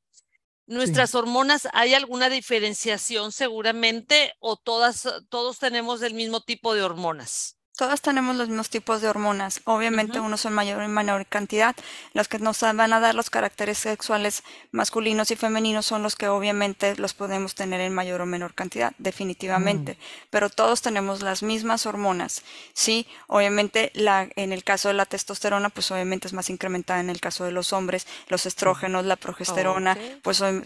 ¿Nuestras 0.66 1.14
hormonas 1.14 1.68
hay 1.72 1.94
alguna 1.94 2.28
diferenciación 2.28 3.30
seguramente 3.30 4.34
o 4.40 4.56
todas, 4.56 5.08
todos 5.28 5.58
tenemos 5.58 6.02
el 6.02 6.14
mismo 6.14 6.40
tipo 6.40 6.74
de 6.74 6.82
hormonas? 6.82 7.56
Todas 7.76 8.00
tenemos 8.00 8.36
los 8.36 8.48
mismos 8.48 8.70
tipos 8.70 9.02
de 9.02 9.08
hormonas. 9.08 9.60
Obviamente 9.64 10.18
unos 10.18 10.40
son 10.40 10.54
mayor 10.54 10.82
y 10.82 10.88
menor 10.88 11.26
cantidad. 11.26 11.76
Los 12.14 12.26
que 12.26 12.38
nos 12.38 12.62
van 12.62 12.92
a 12.94 13.00
dar 13.00 13.14
los 13.14 13.28
caracteres 13.28 13.76
sexuales 13.76 14.44
masculinos 14.72 15.30
y 15.30 15.36
femeninos 15.36 15.84
son 15.84 16.02
los 16.02 16.16
que 16.16 16.28
obviamente 16.28 16.96
los 16.96 17.12
podemos 17.12 17.54
tener 17.54 17.82
en 17.82 17.92
mayor 17.92 18.22
o 18.22 18.26
menor 18.26 18.54
cantidad, 18.54 18.94
definitivamente. 18.96 19.92
Mm. 19.92 19.96
Pero 20.30 20.48
todos 20.48 20.80
tenemos 20.80 21.20
las 21.20 21.42
mismas 21.42 21.84
hormonas. 21.84 22.44
Sí, 22.72 23.06
obviamente 23.26 23.92
la, 23.92 24.26
en 24.36 24.54
el 24.54 24.64
caso 24.64 24.88
de 24.88 24.94
la 24.94 25.04
testosterona, 25.04 25.68
pues 25.68 25.90
obviamente 25.90 26.28
es 26.28 26.32
más 26.32 26.48
incrementada 26.48 27.00
en 27.00 27.10
el 27.10 27.20
caso 27.20 27.44
de 27.44 27.52
los 27.52 27.74
hombres. 27.74 28.06
Los 28.28 28.46
estrógenos, 28.46 29.04
la 29.04 29.16
progesterona, 29.16 29.98
pues 30.22 30.38
son 30.38 30.64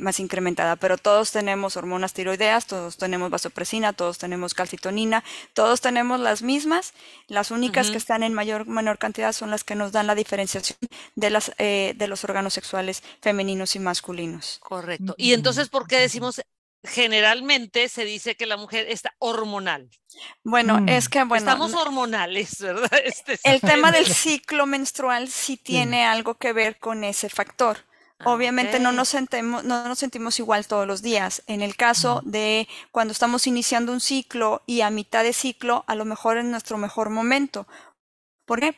más 0.00 0.20
incrementada. 0.20 0.76
Pero 0.76 0.98
todos 0.98 1.32
tenemos 1.32 1.78
hormonas 1.78 2.12
tiroideas, 2.12 2.66
todos 2.66 2.98
tenemos 2.98 3.30
vasopresina, 3.30 3.94
todos 3.94 4.18
tenemos 4.18 4.52
calcitonina, 4.52 5.24
todos 5.54 5.80
tenemos 5.80 6.20
las 6.20 6.33
mismas, 6.42 6.94
las 7.28 7.50
únicas 7.50 7.90
que 7.90 7.96
están 7.96 8.22
en 8.22 8.34
mayor 8.34 8.62
o 8.62 8.64
menor 8.66 8.98
cantidad 8.98 9.32
son 9.32 9.50
las 9.50 9.64
que 9.64 9.74
nos 9.74 9.92
dan 9.92 10.06
la 10.06 10.14
diferenciación 10.14 10.78
de, 11.14 11.30
las, 11.30 11.52
eh, 11.58 11.94
de 11.96 12.08
los 12.08 12.24
órganos 12.24 12.54
sexuales 12.54 13.02
femeninos 13.20 13.76
y 13.76 13.78
masculinos. 13.78 14.58
Correcto. 14.60 15.14
Y 15.18 15.32
entonces, 15.32 15.68
¿por 15.68 15.86
qué 15.86 15.98
decimos 15.98 16.40
generalmente 16.84 17.88
se 17.88 18.04
dice 18.04 18.36
que 18.36 18.46
la 18.46 18.56
mujer 18.56 18.86
está 18.88 19.14
hormonal. 19.18 19.88
Bueno, 20.42 20.80
mm. 20.80 20.88
es 20.88 21.08
que 21.08 21.24
bueno. 21.24 21.50
Estamos 21.50 21.74
hormonales, 21.74 22.58
¿verdad? 22.60 22.90
Este 23.04 23.38
el 23.44 23.60
tema 23.60 23.90
del 23.90 24.06
ciclo 24.06 24.66
menstrual 24.66 25.28
sí 25.28 25.56
tiene 25.56 26.04
algo 26.04 26.34
que 26.34 26.52
ver 26.52 26.78
con 26.78 27.04
ese 27.04 27.28
factor. 27.28 27.78
Obviamente 28.24 28.78
no, 28.80 28.92
nos 28.92 29.08
sentimos, 29.08 29.64
no 29.64 29.86
nos 29.88 29.98
sentimos 29.98 30.38
igual 30.38 30.66
todos 30.66 30.86
los 30.86 31.02
días. 31.02 31.42
En 31.46 31.62
el 31.62 31.76
caso 31.76 32.22
de 32.24 32.68
cuando 32.90 33.12
estamos 33.12 33.46
iniciando 33.46 33.92
un 33.92 34.00
ciclo 34.00 34.62
y 34.66 34.80
a 34.80 34.90
mitad 34.90 35.22
de 35.22 35.32
ciclo, 35.32 35.84
a 35.86 35.94
lo 35.94 36.04
mejor 36.04 36.38
es 36.38 36.44
nuestro 36.44 36.78
mejor 36.78 37.10
momento. 37.10 37.66
¿Por 38.44 38.60
qué? 38.60 38.76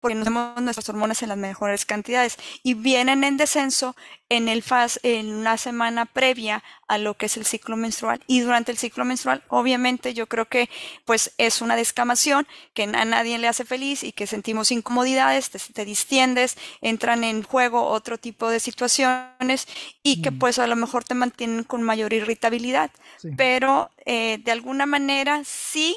Porque 0.00 0.14
nos 0.14 0.24
tenemos 0.24 0.60
nuestras 0.62 0.88
hormonas 0.88 1.22
en 1.22 1.30
las 1.30 1.38
mejores 1.38 1.84
cantidades 1.84 2.36
y 2.62 2.74
vienen 2.74 3.24
en 3.24 3.36
descenso 3.36 3.96
en 4.28 4.48
el 4.48 4.62
faz 4.62 5.00
en 5.02 5.32
una 5.32 5.56
semana 5.56 6.04
previa 6.04 6.62
a 6.86 6.98
lo 6.98 7.14
que 7.14 7.26
es 7.26 7.36
el 7.36 7.46
ciclo 7.46 7.76
menstrual. 7.76 8.20
Y 8.26 8.40
durante 8.40 8.70
el 8.70 8.78
ciclo 8.78 9.04
menstrual 9.04 9.42
obviamente 9.48 10.14
yo 10.14 10.26
creo 10.26 10.46
que 10.46 10.68
pues 11.04 11.32
es 11.38 11.62
una 11.62 11.76
descamación 11.76 12.46
que 12.74 12.84
a 12.84 13.04
nadie 13.04 13.38
le 13.38 13.48
hace 13.48 13.64
feliz 13.64 14.02
y 14.02 14.12
que 14.12 14.26
sentimos 14.26 14.70
incomodidades 14.70 15.50
te, 15.50 15.84
distiendes 15.84 16.56
entran 16.80 17.24
en 17.24 17.42
juego 17.42 17.86
otro 17.86 18.18
tipo 18.18 18.50
de 18.50 18.60
situaciones 18.60 19.66
y 20.02 20.22
que 20.22 20.30
mm. 20.30 20.38
pues 20.38 20.58
a 20.58 20.66
lo 20.66 20.76
mejor 20.76 21.04
te 21.04 21.14
mantienen 21.14 21.64
con 21.64 21.82
mayor 21.82 22.12
irritabilidad. 22.12 22.90
Pero 23.36 23.90
eh, 24.06 24.38
de 24.44 24.52
alguna 24.52 24.86
manera 24.86 25.42
sí 25.44 25.96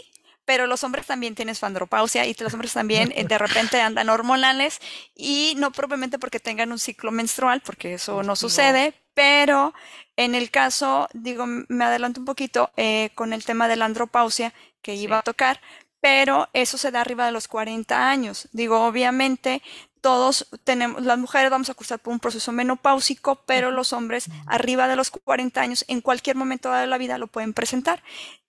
pero 0.51 0.67
los 0.67 0.83
hombres 0.83 1.05
también 1.05 1.33
tienen 1.33 1.55
su 1.55 1.65
andropausia 1.65 2.25
y 2.25 2.35
los 2.37 2.53
hombres 2.53 2.73
también 2.73 3.13
eh, 3.15 3.23
de 3.23 3.37
repente 3.37 3.79
andan 3.79 4.09
hormonales 4.09 4.81
y 5.15 5.53
no 5.55 5.71
propiamente 5.71 6.19
porque 6.19 6.41
tengan 6.41 6.73
un 6.73 6.77
ciclo 6.77 7.09
menstrual, 7.09 7.61
porque 7.61 7.93
eso 7.93 8.21
no 8.21 8.35
sucede, 8.35 8.93
pero 9.13 9.73
en 10.17 10.35
el 10.35 10.51
caso, 10.51 11.07
digo, 11.13 11.45
me 11.47 11.85
adelanto 11.85 12.19
un 12.19 12.25
poquito 12.25 12.69
eh, 12.75 13.11
con 13.15 13.31
el 13.31 13.45
tema 13.45 13.69
de 13.69 13.77
la 13.77 13.85
andropausia 13.85 14.53
que 14.81 14.93
iba 14.93 15.19
a 15.19 15.21
tocar, 15.21 15.61
pero 16.01 16.49
eso 16.51 16.77
se 16.77 16.91
da 16.91 16.99
arriba 16.99 17.25
de 17.25 17.31
los 17.31 17.47
40 17.47 18.09
años. 18.09 18.49
Digo, 18.51 18.85
obviamente 18.85 19.61
todos 20.01 20.47
tenemos, 20.63 21.03
las 21.03 21.17
mujeres 21.17 21.49
vamos 21.49 21.69
a 21.69 21.75
cursar 21.75 21.99
por 21.99 22.11
un 22.11 22.19
proceso 22.19 22.51
menopáusico, 22.51 23.43
pero 23.45 23.71
los 23.71 23.93
hombres 23.93 24.27
arriba 24.47 24.87
de 24.87 24.95
los 24.95 25.11
40 25.11 25.61
años 25.61 25.85
en 25.87 26.01
cualquier 26.01 26.35
momento 26.35 26.71
de 26.73 26.87
la 26.87 26.97
vida 26.97 27.17
lo 27.19 27.27
pueden 27.27 27.53
presentar. 27.53 28.03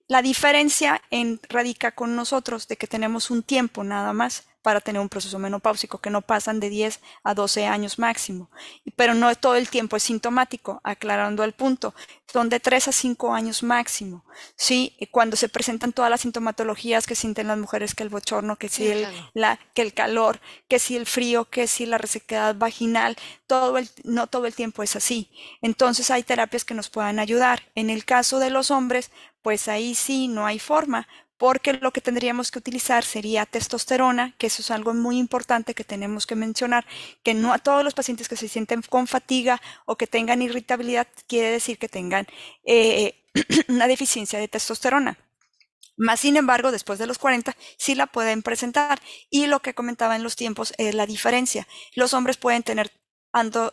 La 0.07 0.21
diferencia 0.21 1.01
en, 1.11 1.39
radica 1.49 1.91
con 1.91 2.15
nosotros 2.15 2.67
de 2.67 2.77
que 2.77 2.87
tenemos 2.87 3.31
un 3.31 3.43
tiempo 3.43 3.83
nada 3.83 4.13
más 4.13 4.47
para 4.63 4.81
tener 4.81 5.01
un 5.01 5.09
proceso 5.09 5.37
menopáusico, 5.37 5.99
que 5.99 6.09
no 6.09 6.21
pasan 6.21 6.59
de 6.59 6.69
10 6.69 6.99
a 7.23 7.35
12 7.35 7.67
años 7.67 7.99
máximo. 7.99 8.49
Pero 8.95 9.13
no 9.13 9.33
todo 9.35 9.55
el 9.55 9.69
tiempo 9.69 9.97
es 9.97 10.03
sintomático, 10.03 10.81
aclarando 10.83 11.43
el 11.43 11.51
punto. 11.53 11.93
Son 12.31 12.49
de 12.49 12.59
3 12.59 12.87
a 12.87 12.91
5 12.91 13.33
años 13.33 13.61
máximo. 13.61 14.25
¿sí? 14.55 14.95
Cuando 15.11 15.35
se 15.35 15.49
presentan 15.49 15.93
todas 15.93 16.09
las 16.09 16.21
sintomatologías 16.21 17.05
que 17.05 17.15
sienten 17.15 17.47
las 17.47 17.57
mujeres, 17.57 17.93
que 17.93 18.03
el 18.03 18.09
bochorno, 18.09 18.55
que 18.55 18.69
si 18.69 18.87
el, 18.87 19.07
la, 19.33 19.59
que 19.73 19.81
el 19.81 19.93
calor, 19.93 20.39
que 20.67 20.79
si 20.79 20.95
el 20.95 21.05
frío, 21.05 21.45
que 21.45 21.67
si 21.67 21.85
la 21.85 21.97
resequedad 21.97 22.55
vaginal, 22.55 23.17
todo 23.47 23.77
el, 23.77 23.89
no 24.03 24.27
todo 24.27 24.45
el 24.45 24.55
tiempo 24.55 24.81
es 24.81 24.95
así. 24.95 25.29
Entonces 25.61 26.09
hay 26.09 26.23
terapias 26.23 26.65
que 26.65 26.73
nos 26.73 26.89
puedan 26.89 27.19
ayudar. 27.19 27.63
En 27.75 27.89
el 27.89 28.05
caso 28.05 28.39
de 28.39 28.49
los 28.49 28.71
hombres, 28.71 29.11
pues 29.41 29.67
ahí 29.67 29.93
sí 29.93 30.27
no 30.29 30.45
hay 30.45 30.57
forma, 30.57 31.07
porque 31.43 31.73
lo 31.73 31.91
que 31.91 31.99
tendríamos 31.99 32.51
que 32.51 32.59
utilizar 32.59 33.03
sería 33.03 33.45
testosterona, 33.45 34.33
que 34.37 34.47
eso 34.47 34.61
es 34.61 34.71
algo 34.71 34.93
muy 34.93 35.17
importante 35.17 35.73
que 35.73 35.83
tenemos 35.83 36.25
que 36.25 36.37
mencionar, 36.37 36.85
que 37.21 37.33
no 37.33 37.51
a 37.51 37.59
todos 37.59 37.83
los 37.83 37.93
pacientes 37.93 38.29
que 38.29 38.37
se 38.37 38.47
sienten 38.47 38.81
con 38.81 39.07
fatiga 39.07 39.61
o 39.83 39.97
que 39.97 40.07
tengan 40.07 40.41
irritabilidad 40.41 41.05
quiere 41.27 41.49
decir 41.49 41.77
que 41.77 41.89
tengan 41.89 42.27
eh, 42.63 43.25
una 43.67 43.89
deficiencia 43.89 44.39
de 44.39 44.47
testosterona. 44.47 45.17
Más 45.97 46.21
sin 46.21 46.37
embargo, 46.37 46.71
después 46.71 46.97
de 46.97 47.07
los 47.07 47.19
40 47.19 47.57
sí 47.75 47.93
la 47.93 48.07
pueden 48.07 48.41
presentar. 48.41 49.01
Y 49.29 49.47
lo 49.47 49.59
que 49.59 49.73
comentaba 49.73 50.15
en 50.15 50.23
los 50.23 50.37
tiempos 50.37 50.73
es 50.77 50.95
la 50.95 51.05
diferencia. 51.05 51.67
Los 51.93 52.13
hombres 52.13 52.37
pueden 52.37 52.63
tener 52.63 52.89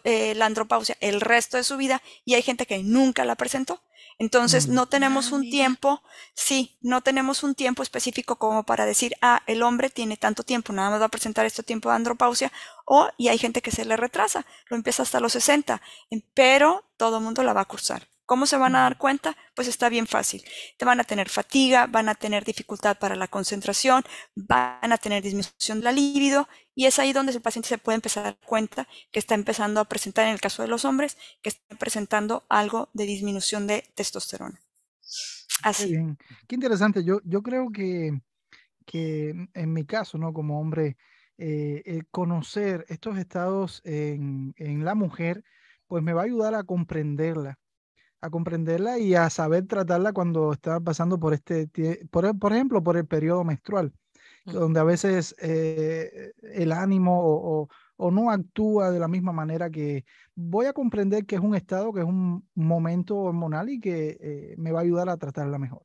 eh, 0.02 0.34
la 0.34 0.46
andropausia 0.46 0.96
el 1.00 1.20
resto 1.20 1.56
de 1.56 1.62
su 1.62 1.76
vida 1.76 2.02
y 2.24 2.34
hay 2.34 2.42
gente 2.42 2.66
que 2.66 2.82
nunca 2.82 3.24
la 3.24 3.36
presentó. 3.36 3.80
Entonces, 4.20 4.68
mm. 4.68 4.74
no 4.74 4.86
tenemos 4.86 5.32
un 5.32 5.48
tiempo, 5.48 6.02
sí, 6.34 6.76
no 6.82 7.00
tenemos 7.00 7.42
un 7.42 7.54
tiempo 7.54 7.82
específico 7.82 8.36
como 8.36 8.64
para 8.64 8.84
decir, 8.84 9.14
ah, 9.22 9.42
el 9.46 9.62
hombre 9.62 9.88
tiene 9.88 10.18
tanto 10.18 10.42
tiempo, 10.42 10.74
nada 10.74 10.90
más 10.90 11.00
va 11.00 11.06
a 11.06 11.08
presentar 11.08 11.46
este 11.46 11.62
tiempo 11.62 11.88
de 11.88 11.96
andropausia, 11.96 12.52
o, 12.84 13.08
y 13.16 13.28
hay 13.28 13.38
gente 13.38 13.62
que 13.62 13.70
se 13.70 13.86
le 13.86 13.96
retrasa, 13.96 14.44
lo 14.68 14.76
empieza 14.76 15.04
hasta 15.04 15.20
los 15.20 15.32
60, 15.32 15.80
pero 16.34 16.84
todo 16.98 17.16
el 17.16 17.24
mundo 17.24 17.42
la 17.42 17.54
va 17.54 17.62
a 17.62 17.64
cursar. 17.64 18.08
¿Cómo 18.30 18.46
se 18.46 18.56
van 18.56 18.76
a 18.76 18.82
dar 18.82 18.96
cuenta? 18.96 19.36
Pues 19.56 19.66
está 19.66 19.88
bien 19.88 20.06
fácil. 20.06 20.44
Te 20.78 20.84
van 20.84 21.00
a 21.00 21.02
tener 21.02 21.28
fatiga, 21.28 21.88
van 21.88 22.08
a 22.08 22.14
tener 22.14 22.44
dificultad 22.44 22.96
para 22.96 23.16
la 23.16 23.26
concentración, 23.26 24.04
van 24.36 24.92
a 24.92 24.98
tener 24.98 25.20
disminución 25.20 25.80
de 25.80 25.84
la 25.86 25.90
libido 25.90 26.46
y 26.72 26.86
es 26.86 27.00
ahí 27.00 27.12
donde 27.12 27.32
el 27.32 27.40
paciente 27.40 27.68
se 27.68 27.78
puede 27.78 27.96
empezar 27.96 28.22
a 28.22 28.26
dar 28.26 28.38
cuenta 28.46 28.86
que 29.10 29.18
está 29.18 29.34
empezando 29.34 29.80
a 29.80 29.84
presentar, 29.86 30.26
en 30.28 30.34
el 30.34 30.40
caso 30.40 30.62
de 30.62 30.68
los 30.68 30.84
hombres, 30.84 31.16
que 31.42 31.48
está 31.48 31.76
presentando 31.76 32.44
algo 32.48 32.88
de 32.92 33.04
disminución 33.04 33.66
de 33.66 33.82
testosterona. 33.96 34.60
Así. 35.64 35.88
Bien. 35.90 36.16
Qué 36.46 36.54
interesante. 36.54 37.02
Yo, 37.02 37.18
yo 37.24 37.42
creo 37.42 37.72
que, 37.72 38.12
que 38.86 39.34
en 39.54 39.72
mi 39.72 39.84
caso, 39.86 40.18
¿no? 40.18 40.32
Como 40.32 40.60
hombre, 40.60 40.96
eh, 41.36 42.04
conocer 42.12 42.86
estos 42.88 43.18
estados 43.18 43.82
en, 43.84 44.54
en 44.56 44.84
la 44.84 44.94
mujer, 44.94 45.42
pues 45.88 46.04
me 46.04 46.12
va 46.12 46.20
a 46.20 46.26
ayudar 46.26 46.54
a 46.54 46.62
comprenderla 46.62 47.58
a 48.20 48.30
comprenderla 48.30 48.98
y 48.98 49.14
a 49.14 49.30
saber 49.30 49.66
tratarla 49.66 50.12
cuando 50.12 50.52
está 50.52 50.80
pasando 50.80 51.18
por 51.18 51.34
este, 51.34 51.68
por, 52.10 52.38
por 52.38 52.52
ejemplo, 52.52 52.82
por 52.82 52.96
el 52.96 53.06
periodo 53.06 53.44
menstrual, 53.44 53.92
donde 54.44 54.80
a 54.80 54.84
veces 54.84 55.34
eh, 55.40 56.32
el 56.42 56.72
ánimo 56.72 57.20
o, 57.22 57.68
o, 57.96 58.10
no 58.10 58.30
actúa 58.30 58.90
de 58.90 58.98
la 58.98 59.08
misma 59.08 59.32
manera 59.32 59.70
que 59.70 60.04
voy 60.34 60.66
a 60.66 60.72
comprender 60.72 61.24
que 61.24 61.36
es 61.36 61.40
un 61.40 61.54
estado, 61.54 61.92
que 61.92 62.00
es 62.00 62.06
un 62.06 62.48
momento 62.54 63.16
hormonal 63.16 63.68
y 63.68 63.80
que 63.80 64.18
eh, 64.20 64.54
me 64.56 64.72
va 64.72 64.80
a 64.80 64.82
ayudar 64.82 65.08
a 65.08 65.16
tratarla 65.16 65.58
mejor. 65.58 65.82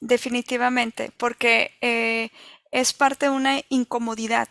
Definitivamente, 0.00 1.10
porque 1.16 1.72
eh, 1.80 2.30
es 2.70 2.92
parte 2.92 3.26
de 3.26 3.32
una 3.32 3.60
incomodidad. 3.68 4.48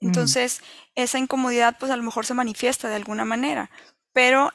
Entonces, 0.00 0.62
esa 0.94 1.18
incomodidad 1.18 1.76
pues 1.78 1.92
a 1.92 1.96
lo 1.96 2.02
mejor 2.02 2.24
se 2.24 2.32
manifiesta 2.32 2.88
de 2.88 2.94
alguna 2.94 3.26
manera, 3.26 3.70
pero 4.14 4.50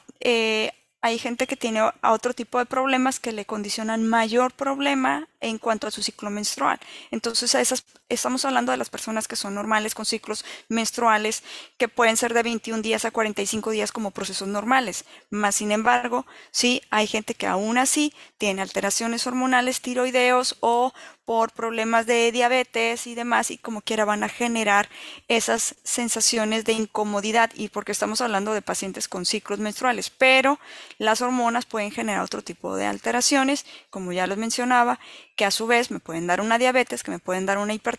hay 1.06 1.18
gente 1.18 1.46
que 1.46 1.56
tiene 1.56 1.80
otro 2.02 2.34
tipo 2.34 2.58
de 2.58 2.66
problemas 2.66 3.20
que 3.20 3.32
le 3.32 3.44
condicionan 3.44 4.06
mayor 4.06 4.52
problema 4.52 5.28
en 5.40 5.58
cuanto 5.58 5.86
a 5.86 5.92
su 5.92 6.02
ciclo 6.02 6.30
menstrual. 6.30 6.80
Entonces, 7.12 7.54
esas, 7.54 7.84
estamos 8.08 8.44
hablando 8.44 8.72
de 8.72 8.78
las 8.78 8.90
personas 8.90 9.26
que 9.28 9.36
son 9.36 9.54
normales 9.54 9.94
con 9.94 10.06
ciclos 10.06 10.44
menstruales 10.68 11.42
que 11.76 11.88
pueden 11.88 12.16
ser 12.16 12.34
de 12.34 12.42
21 12.42 12.82
días 12.82 13.04
a 13.04 13.10
45 13.10 13.70
días 13.70 13.92
como 13.92 14.10
procesos 14.10 14.48
normales. 14.48 15.04
Más 15.30 15.56
sin 15.56 15.72
embargo, 15.72 16.26
sí 16.50 16.82
hay 16.90 17.06
gente 17.06 17.34
que 17.34 17.46
aún 17.46 17.78
así 17.78 18.12
tiene 18.38 18.62
alteraciones 18.62 19.26
hormonales 19.26 19.80
tiroideos 19.80 20.56
o 20.60 20.92
por 21.26 21.50
problemas 21.52 22.06
de 22.06 22.30
diabetes 22.30 23.08
y 23.08 23.16
demás, 23.16 23.50
y 23.50 23.58
como 23.58 23.82
quiera 23.82 24.04
van 24.04 24.22
a 24.22 24.28
generar 24.28 24.88
esas 25.26 25.74
sensaciones 25.82 26.64
de 26.64 26.72
incomodidad, 26.72 27.50
y 27.54 27.68
porque 27.68 27.90
estamos 27.90 28.20
hablando 28.20 28.54
de 28.54 28.62
pacientes 28.62 29.08
con 29.08 29.26
ciclos 29.26 29.58
menstruales, 29.58 30.08
pero 30.08 30.60
las 30.98 31.22
hormonas 31.22 31.66
pueden 31.66 31.90
generar 31.90 32.22
otro 32.22 32.42
tipo 32.42 32.76
de 32.76 32.86
alteraciones, 32.86 33.66
como 33.90 34.12
ya 34.12 34.28
les 34.28 34.38
mencionaba, 34.38 35.00
que 35.34 35.44
a 35.44 35.50
su 35.50 35.66
vez 35.66 35.90
me 35.90 35.98
pueden 35.98 36.28
dar 36.28 36.40
una 36.40 36.58
diabetes, 36.58 37.02
que 37.02 37.10
me 37.10 37.18
pueden 37.18 37.44
dar 37.44 37.58
una 37.58 37.74
hipertensión, 37.74 37.95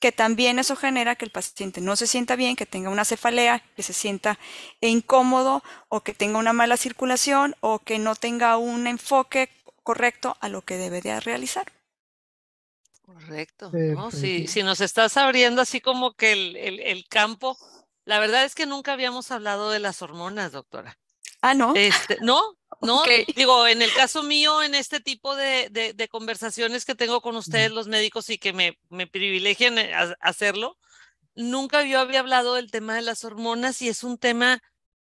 que 0.00 0.12
también 0.12 0.58
eso 0.58 0.76
genera 0.76 1.16
que 1.16 1.24
el 1.24 1.30
paciente 1.30 1.80
no 1.80 1.96
se 1.96 2.06
sienta 2.06 2.36
bien, 2.36 2.56
que 2.56 2.66
tenga 2.66 2.90
una 2.90 3.04
cefalea, 3.04 3.62
que 3.76 3.82
se 3.82 3.92
sienta 3.92 4.38
incómodo 4.80 5.62
o 5.88 6.02
que 6.02 6.14
tenga 6.14 6.38
una 6.38 6.52
mala 6.52 6.76
circulación 6.76 7.54
o 7.60 7.78
que 7.80 7.98
no 7.98 8.14
tenga 8.14 8.56
un 8.56 8.86
enfoque 8.86 9.50
correcto 9.82 10.36
a 10.40 10.48
lo 10.48 10.62
que 10.62 10.76
debe 10.76 11.00
de 11.00 11.20
realizar. 11.20 11.72
Correcto. 13.02 13.70
¿no? 13.72 14.10
Si, 14.10 14.46
si, 14.46 14.62
nos 14.62 14.80
estás 14.80 15.16
abriendo 15.16 15.62
así 15.62 15.80
como 15.80 16.14
que 16.14 16.32
el, 16.32 16.56
el, 16.80 17.08
campo, 17.08 17.58
la 18.04 18.20
verdad 18.20 18.44
es 18.44 18.54
que 18.54 18.66
nunca 18.66 18.92
habíamos 18.92 19.30
hablado 19.30 19.70
de 19.70 19.80
las 19.80 20.00
hormonas, 20.00 20.52
doctora. 20.52 20.96
Ah, 21.42 21.54
no. 21.54 21.74
Este, 21.74 22.18
no, 22.20 22.40
no, 22.80 23.02
digo, 23.34 23.66
en 23.66 23.82
el 23.82 23.92
caso 23.94 24.22
mío, 24.22 24.62
en 24.62 24.74
este 24.74 25.00
tipo 25.00 25.36
de, 25.36 25.68
de, 25.70 25.92
de 25.92 26.08
conversaciones 26.08 26.84
que 26.84 26.94
tengo 26.94 27.20
con 27.20 27.36
ustedes, 27.36 27.70
los 27.70 27.88
médicos, 27.88 28.30
y 28.30 28.38
que 28.38 28.52
me, 28.52 28.78
me 28.88 29.06
privilegian 29.06 29.78
eh, 29.78 29.92
hacerlo, 30.20 30.78
nunca 31.34 31.84
yo 31.84 32.00
había 32.00 32.20
hablado 32.20 32.54
del 32.54 32.70
tema 32.70 32.94
de 32.94 33.02
las 33.02 33.24
hormonas 33.24 33.80
y 33.82 33.88
es 33.88 34.04
un 34.04 34.18
tema 34.18 34.62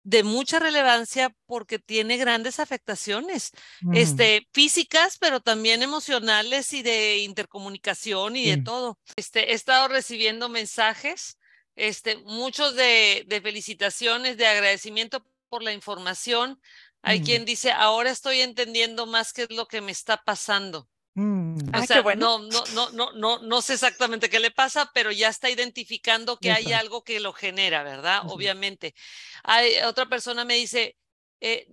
de 0.02 0.22
mucha 0.22 0.58
relevancia 0.58 1.34
porque 1.46 1.78
tiene 1.78 2.16
grandes 2.16 2.58
afectaciones, 2.58 3.50
este, 3.92 4.48
físicas, 4.52 5.18
pero 5.18 5.40
también 5.40 5.82
emocionales 5.82 6.72
y 6.72 6.82
de 6.82 7.18
intercomunicación 7.18 8.34
y 8.34 8.46
de 8.46 8.56
todo. 8.62 8.98
Este, 9.16 9.50
he 9.50 9.54
estado 9.54 9.88
recibiendo 9.88 10.48
mensajes, 10.48 11.38
este, 11.76 12.16
muchos 12.16 12.76
de, 12.76 13.24
de 13.26 13.40
felicitaciones, 13.42 14.38
de 14.38 14.46
agradecimiento 14.46 15.22
por 15.50 15.62
la 15.62 15.72
información. 15.74 16.58
Hay 17.02 17.22
quien 17.22 17.44
dice, 17.44 17.72
ahora 17.72 18.10
estoy 18.10 18.40
entendiendo 18.40 19.06
más 19.06 19.32
qué 19.32 19.42
es 19.42 19.50
lo 19.50 19.66
que 19.66 19.80
me 19.80 19.92
está 19.92 20.22
pasando. 20.22 20.88
Mm. 21.14 21.58
O 21.58 21.70
ah, 21.72 21.86
sea, 21.86 22.02
no, 22.02 22.38
no, 22.38 22.64
no, 22.74 22.90
no, 22.90 23.12
no, 23.12 23.38
no 23.40 23.62
sé 23.62 23.74
exactamente 23.74 24.30
qué 24.30 24.38
le 24.38 24.50
pasa, 24.50 24.90
pero 24.94 25.10
ya 25.10 25.28
está 25.28 25.50
identificando 25.50 26.38
que 26.38 26.52
hay 26.52 26.72
algo 26.72 27.02
que 27.02 27.20
lo 27.20 27.32
genera, 27.32 27.82
¿verdad? 27.82 28.22
Obviamente. 28.26 28.94
Hay, 29.42 29.78
otra 29.86 30.06
persona 30.06 30.44
me 30.44 30.54
dice, 30.54 30.96
eh, 31.40 31.66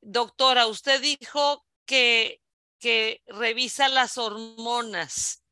doctora, 0.00 0.66
usted 0.66 1.00
dijo 1.00 1.64
que, 1.86 2.42
que 2.78 3.22
revisa 3.26 3.88
las 3.88 4.18
hormonas. 4.18 5.43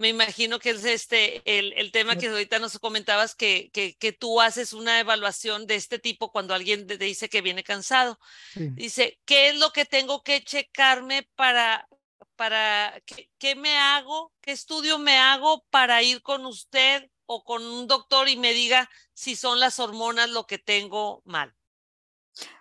Me 0.00 0.08
imagino 0.08 0.58
que 0.58 0.70
es 0.70 0.82
este 0.86 1.42
el, 1.44 1.74
el 1.74 1.92
tema 1.92 2.16
que 2.16 2.28
ahorita 2.28 2.58
nos 2.58 2.78
comentabas, 2.78 3.34
que, 3.34 3.70
que, 3.70 3.98
que, 3.98 4.12
tú 4.12 4.40
haces 4.40 4.72
una 4.72 4.98
evaluación 4.98 5.66
de 5.66 5.74
este 5.74 5.98
tipo 5.98 6.32
cuando 6.32 6.54
alguien 6.54 6.86
te 6.86 6.96
dice 6.96 7.28
que 7.28 7.42
viene 7.42 7.62
cansado. 7.62 8.18
Dice, 8.54 9.20
¿qué 9.26 9.50
es 9.50 9.56
lo 9.56 9.72
que 9.72 9.84
tengo 9.84 10.22
que 10.22 10.42
checarme 10.42 11.28
para, 11.34 11.86
para 12.34 12.98
¿qué, 13.38 13.54
me 13.56 13.76
hago? 13.76 14.32
¿Qué 14.40 14.52
estudio 14.52 14.98
me 14.98 15.18
hago 15.18 15.66
para 15.68 16.02
ir 16.02 16.22
con 16.22 16.46
usted 16.46 17.10
o 17.26 17.44
con 17.44 17.62
un 17.62 17.86
doctor 17.86 18.30
y 18.30 18.38
me 18.38 18.54
diga 18.54 18.88
si 19.12 19.36
son 19.36 19.60
las 19.60 19.78
hormonas 19.78 20.30
lo 20.30 20.46
que 20.46 20.56
tengo 20.56 21.20
mal? 21.26 21.54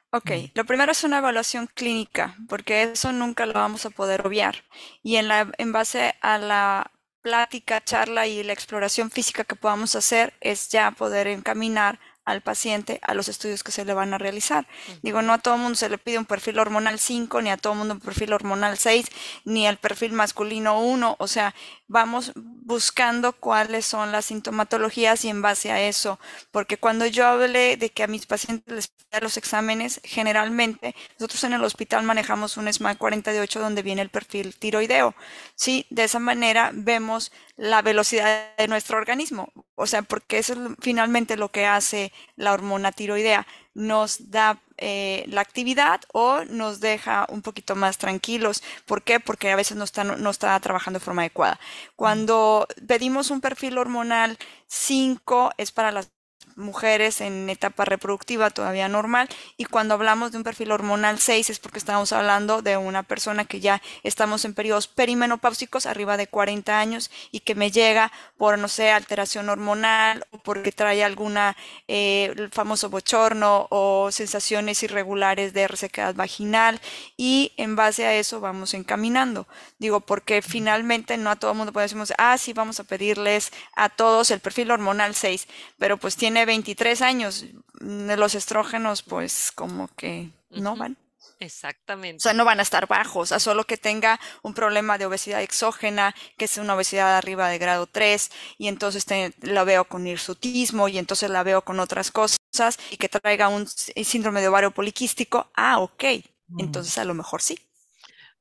Ok, 0.10 0.32
lo 0.56 0.66
primero 0.66 0.92
es 0.92 1.06
una 1.06 1.20
evaluación 1.20 1.68
clínica, 1.68 2.36
porque 2.50 2.84
eso 2.84 3.14
nunca 3.14 3.46
lo 3.46 3.54
vamos 3.54 3.86
a 3.86 3.92
poder 3.92 4.28
obviar. 4.28 4.66
Y 5.02 5.16
en, 5.16 5.30
la, 5.30 5.50
en 5.58 5.72
base 5.72 6.16
a 6.20 6.38
la 6.38 6.92
plática, 7.22 7.84
charla 7.84 8.28
y 8.28 8.44
la 8.44 8.54
exploración 8.54 9.12
física 9.12 9.44
que 9.44 9.56
podamos 9.56 9.96
hacer, 9.96 10.34
es 10.42 10.70
ya 10.70 10.92
poder 10.92 11.28
encaminar 11.28 12.00
al 12.30 12.42
paciente 12.42 13.00
a 13.02 13.14
los 13.14 13.28
estudios 13.28 13.64
que 13.64 13.72
se 13.72 13.86
le 13.86 13.94
van 13.94 14.14
a 14.14 14.18
realizar. 14.18 14.68
Digo, 15.02 15.22
no 15.22 15.34
a 15.34 15.40
todo 15.40 15.58
mundo 15.58 15.76
se 15.76 15.90
le 15.90 15.98
pide 15.98 16.20
un 16.20 16.26
perfil 16.26 16.60
hormonal 16.60 17.00
5, 17.00 17.42
ni 17.42 17.50
a 17.50 17.58
todo 17.58 17.76
mundo 17.76 17.96
un 17.96 18.00
perfil 18.00 18.34
hormonal 18.34 18.78
6, 18.78 19.08
ni 19.46 19.68
el 19.68 19.78
perfil 19.78 20.14
masculino 20.14 20.80
1. 20.80 21.16
O 21.18 21.28
sea, 21.28 21.56
vamos 21.90 22.32
buscando 22.36 23.34
cuáles 23.34 23.86
son 23.86 24.12
las 24.12 24.26
sintomatologías 24.26 25.26
y 25.26 25.30
en 25.30 25.42
base 25.42 25.72
a 25.72 25.82
eso, 25.82 26.20
porque 26.52 26.78
cuando 26.78 27.08
yo 27.08 27.26
hablé 27.26 27.78
de 27.78 27.90
que 27.90 28.04
a 28.04 28.08
mis 28.08 28.28
pacientes 28.28 28.74
les 28.74 28.94
dan 29.12 29.24
los 29.24 29.38
exámenes, 29.38 30.00
generalmente 30.04 30.96
nosotros 31.18 31.44
en 31.46 31.54
el 31.54 31.64
hospital 31.64 32.04
manejamos 32.04 32.58
un 32.58 32.72
SMAC 32.72 33.00
48 33.00 33.60
donde 33.60 33.82
viene 33.82 34.04
el 34.04 34.10
perfil 34.10 34.56
tiroideo. 34.56 35.16
Sí, 35.56 35.88
de 35.90 36.04
esa 36.04 36.20
manera 36.20 36.70
vemos 36.74 37.32
la 37.58 37.82
velocidad 37.82 38.56
de 38.56 38.68
nuestro 38.68 38.98
organismo, 38.98 39.52
o 39.76 39.88
sea, 39.88 40.04
porque 40.04 40.38
eso 40.38 40.54
es 40.54 40.60
finalmente 40.80 41.38
lo 41.38 41.50
que 41.50 41.66
hace 41.66 42.14
la 42.36 42.54
hormona 42.54 42.92
tiroidea, 42.92 43.48
nos 43.80 44.30
da 44.30 44.62
eh, 44.78 45.24
la 45.28 45.42
actividad 45.42 46.02
o 46.14 46.44
nos 46.46 46.80
deja 46.80 47.26
un 47.30 47.42
poquito 47.42 47.76
más 47.76 47.98
tranquilos. 47.98 48.62
¿Por 48.86 49.04
qué? 49.04 49.20
Porque 49.20 49.52
a 49.52 49.56
veces 49.56 49.78
no 49.78 49.86
está, 49.86 50.04
no 50.04 50.30
está 50.30 50.60
trabajando 50.60 51.00
de 51.00 51.06
forma 51.06 51.22
adecuada. 51.24 51.60
Cuando 51.96 52.68
pedimos 52.88 53.32
un 53.32 53.42
perfil 53.42 53.78
hormonal 53.78 54.38
5 54.68 55.52
es 55.58 55.72
para 55.72 55.92
las 55.92 56.12
mujeres 56.60 57.22
en 57.22 57.50
etapa 57.50 57.86
reproductiva 57.86 58.50
todavía 58.50 58.88
normal 58.88 59.30
y 59.58 59.66
cuando 59.66 59.94
hablamos 59.94 60.32
de 60.32 60.38
un 60.38 60.44
perfil 60.44 60.72
hormonal 60.72 61.20
6 61.20 61.50
es 61.50 61.60
porque 61.60 61.80
estamos 61.80 62.12
hablando 62.14 62.62
de 62.62 62.78
una 62.78 63.04
persona 63.04 63.46
que 63.46 63.60
ya 63.60 63.82
estamos 64.04 64.46
en 64.46 64.54
periodos 64.54 64.88
perimenopáusicos 64.88 65.86
arriba 65.86 66.18
de 66.18 66.28
40 66.28 66.80
años 66.80 67.12
y 67.32 67.42
que 67.42 67.56
me 67.56 67.72
llega 67.72 68.12
por 68.38 68.58
no 68.58 68.68
sé 68.68 68.92
alteración 68.92 69.50
hormonal 69.50 70.26
o 70.32 70.38
porque 70.38 70.72
trae 70.72 71.04
alguna 71.04 71.56
eh, 71.88 72.34
el 72.36 72.50
famoso 72.50 72.90
bochorno 72.90 73.68
o 73.70 74.12
sensaciones 74.12 74.84
irregulares 74.84 75.54
de 75.54 75.68
resequedad 75.68 76.16
vaginal 76.16 76.80
y 77.18 77.54
en 77.58 77.76
base 77.76 78.06
a 78.06 78.16
eso 78.16 78.40
vamos 78.40 78.74
encaminando. 78.74 79.48
Digo 79.78 80.02
porque 80.02 80.42
finalmente 80.42 81.18
no 81.18 81.30
a 81.30 81.36
todo 81.36 81.52
el 81.52 81.58
mundo 81.58 81.74
podemos 81.74 82.14
ah 82.18 82.38
sí 82.38 82.54
vamos 82.54 82.80
a 82.80 82.84
pedirles 82.84 83.52
a 83.76 83.90
todos 83.90 84.32
el 84.32 84.40
perfil 84.40 84.72
hormonal 84.72 85.16
6 85.16 85.48
pero 85.78 85.98
pues 85.98 86.16
tiene 86.16 86.46
23 86.50 87.04
años, 87.04 87.46
los 87.80 88.34
estrógenos 88.34 89.04
pues 89.04 89.52
como 89.54 89.88
que 89.96 90.32
no 90.50 90.76
van. 90.76 90.98
Exactamente. 91.40 92.18
O 92.18 92.22
sea, 92.22 92.34
no 92.34 92.44
van 92.44 92.60
a 92.60 92.64
estar 92.64 92.88
bajos, 92.88 93.32
a 93.32 93.40
solo 93.40 93.66
que 93.66 93.78
tenga 93.78 94.20
un 94.42 94.56
problema 94.56 94.98
de 94.98 95.06
obesidad 95.06 95.44
exógena, 95.44 96.16
que 96.38 96.46
es 96.46 96.58
una 96.58 96.74
obesidad 96.74 97.16
arriba 97.16 97.50
de 97.50 97.60
grado 97.60 97.86
3, 97.86 98.32
y 98.58 98.68
entonces 98.68 99.06
la 99.42 99.64
veo 99.64 99.86
con 99.86 100.08
hirsutismo, 100.08 100.88
y 100.88 100.98
entonces 100.98 101.30
la 101.30 101.44
veo 101.44 101.62
con 101.62 101.80
otras 101.80 102.10
cosas, 102.10 102.80
y 102.90 102.98
que 102.98 103.10
traiga 103.10 103.48
un 103.48 103.68
síndrome 103.68 104.42
de 104.42 104.48
ovario 104.48 104.72
poliquístico. 104.72 105.52
Ah, 105.54 105.80
ok. 105.80 106.04
Mm. 106.48 106.62
Entonces 106.62 106.98
a 106.98 107.06
lo 107.06 107.14
mejor 107.14 107.44
sí. 107.44 107.60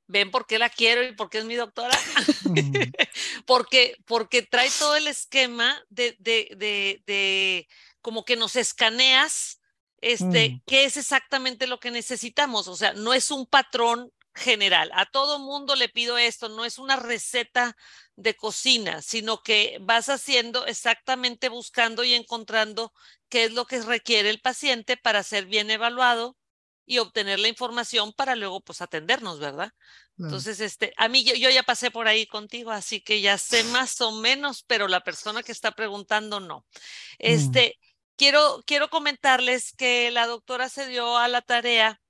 ¿Ven 0.07 0.31
por 0.31 0.47
qué 0.47 0.59
la 0.59 0.71
quiero 0.71 1.03
y 1.03 1.13
por 1.13 1.29
qué 1.29 1.39
es 1.39 1.45
mi 1.45 1.55
doctora? 1.55 1.97
Porque, 3.47 3.97
porque 4.07 4.43
trae 4.43 4.71
todo 4.79 4.97
el 4.97 5.07
esquema 5.07 5.77
de, 5.91 6.17
de, 6.19 6.49
de, 6.57 7.03
de 7.07 7.69
como 8.09 8.25
que 8.25 8.37
nos 8.37 8.57
escaneas, 8.57 9.61
este, 10.01 10.49
mm. 10.49 10.63
qué 10.67 10.85
es 10.85 10.97
exactamente 10.97 11.67
lo 11.67 11.79
que 11.79 11.91
necesitamos. 11.91 12.67
O 12.67 12.75
sea, 12.75 12.95
no 12.95 13.13
es 13.13 13.31
un 13.31 13.45
patrón 13.45 14.11
general. 14.35 14.91
A 14.95 15.05
todo 15.05 15.39
mundo 15.39 15.77
le 15.77 15.91
pido 15.91 16.17
esto, 16.17 16.49
no 16.49 16.65
es 16.65 16.79
una 16.79 16.97
receta 16.97 17.77
de 18.17 18.35
cocina, 18.35 19.03
sino 19.03 19.43
que 19.43 19.77
vas 19.83 20.09
haciendo 20.09 20.65
exactamente 20.65 21.51
buscando 21.51 22.03
y 22.03 22.15
encontrando 22.15 22.95
qué 23.29 23.45
es 23.45 23.53
lo 23.53 23.67
que 23.67 23.83
requiere 23.83 24.31
el 24.31 24.41
paciente 24.41 24.97
para 24.97 25.23
ser 25.23 25.45
bien 25.45 25.71
evaluado 25.71 26.39
y 26.87 26.97
obtener 27.01 27.39
la 27.41 27.49
información 27.49 28.15
para 28.15 28.37
luego 28.37 28.63
pues 28.63 28.81
atendernos, 28.81 29.39
¿verdad? 29.39 29.75
Entonces, 30.17 30.61
este, 30.61 30.95
a 30.97 31.09
mí 31.09 31.23
yo, 31.25 31.35
yo, 31.35 31.51
ya 31.51 31.63
pasé 31.63 31.91
por 31.91 32.09
ahí 32.09 32.27
contigo, 32.27 32.73
así 32.73 33.03
que 33.03 33.21
ya 33.21 33.37
sé 33.37 33.63
más 33.65 34.01
o 34.01 34.13
menos, 34.13 34.65
pero 34.67 34.89
la 34.89 35.05
persona 35.05 35.43
que 35.43 35.53
está 35.53 35.73
preguntando 35.73 36.41
no. 36.41 36.67
Mm. 37.21 37.27
Quiero, 38.19 38.65
quiero 38.67 38.91
comentarles 38.91 39.73
que 39.73 40.11
la 40.11 40.27
doctora 40.27 40.69
se 40.69 40.89
dio 40.89 41.17
a 41.17 41.29
la 41.29 41.41
tarea 41.41 42.01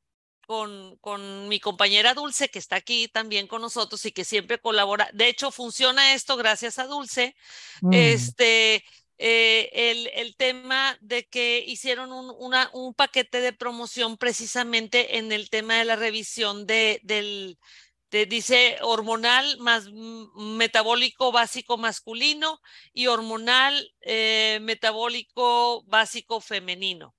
con, 0.47 0.97
con, 1.03 1.49
mi 1.49 1.61
compañera 1.61 2.14
Dulce, 2.14 2.49
que 2.49 2.59
está 2.59 2.77
aquí 2.77 3.09
también 3.09 3.47
con 3.47 3.61
nosotros 3.61 4.03
y 4.07 4.12
que 4.12 4.25
siempre 4.25 4.59
colabora. 4.59 5.11
De 5.12 5.29
hecho, 5.29 5.51
funciona 5.51 6.14
esto 6.14 6.38
gracias 6.38 6.79
a 6.79 6.87
Dulce. 6.87 7.37
Mm. 7.83 7.92
Este, 7.92 8.85
eh, 9.18 9.71
el, 9.75 10.11
el, 10.14 10.35
tema 10.37 10.97
de 11.03 11.27
que 11.27 11.62
hicieron 11.66 12.11
un, 12.11 12.35
una, 12.38 12.71
un 12.73 12.94
paquete 12.94 13.42
de 13.42 13.53
promoción 13.53 14.16
precisamente 14.16 15.18
en 15.18 15.31
el 15.31 15.51
tema 15.51 15.75
de 15.75 15.85
la 15.85 15.97
revisión 15.97 16.66
de, 16.66 17.01
del, 17.03 17.59
te 18.09 18.27
dice 18.27 18.79
hormonal 18.83 19.59
más 19.59 19.88
metabólico 19.90 21.33
básico 21.33 21.77
masculino 21.77 22.61
y 22.92 23.07
hormonal 23.07 23.94
eh, 24.01 24.59
metabólico 24.62 25.83
básico 25.85 26.40
femenino. 26.40 27.14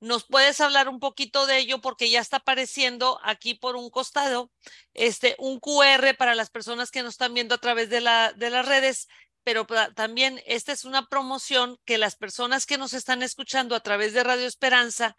¿Nos 0.00 0.24
puedes 0.24 0.60
hablar 0.60 0.88
un 0.88 1.00
poquito 1.00 1.46
de 1.46 1.58
ello? 1.58 1.80
Porque 1.80 2.10
ya 2.10 2.20
está 2.20 2.38
apareciendo 2.38 3.18
aquí 3.22 3.54
por 3.54 3.76
un 3.76 3.88
costado 3.90 4.50
este, 4.92 5.34
un 5.38 5.60
QR 5.60 6.14
para 6.18 6.34
las 6.34 6.50
personas 6.50 6.90
que 6.90 7.02
nos 7.02 7.14
están 7.14 7.32
viendo 7.32 7.54
a 7.54 7.58
través 7.58 7.88
de, 7.88 8.02
la, 8.02 8.32
de 8.34 8.50
las 8.50 8.66
redes, 8.66 9.08
pero 9.44 9.66
también 9.94 10.42
esta 10.46 10.72
es 10.72 10.84
una 10.84 11.08
promoción 11.08 11.78
que 11.86 11.96
las 11.96 12.16
personas 12.16 12.66
que 12.66 12.76
nos 12.76 12.92
están 12.92 13.22
escuchando 13.22 13.74
a 13.74 13.80
través 13.80 14.12
de 14.12 14.24
Radio 14.24 14.46
Esperanza 14.46 15.16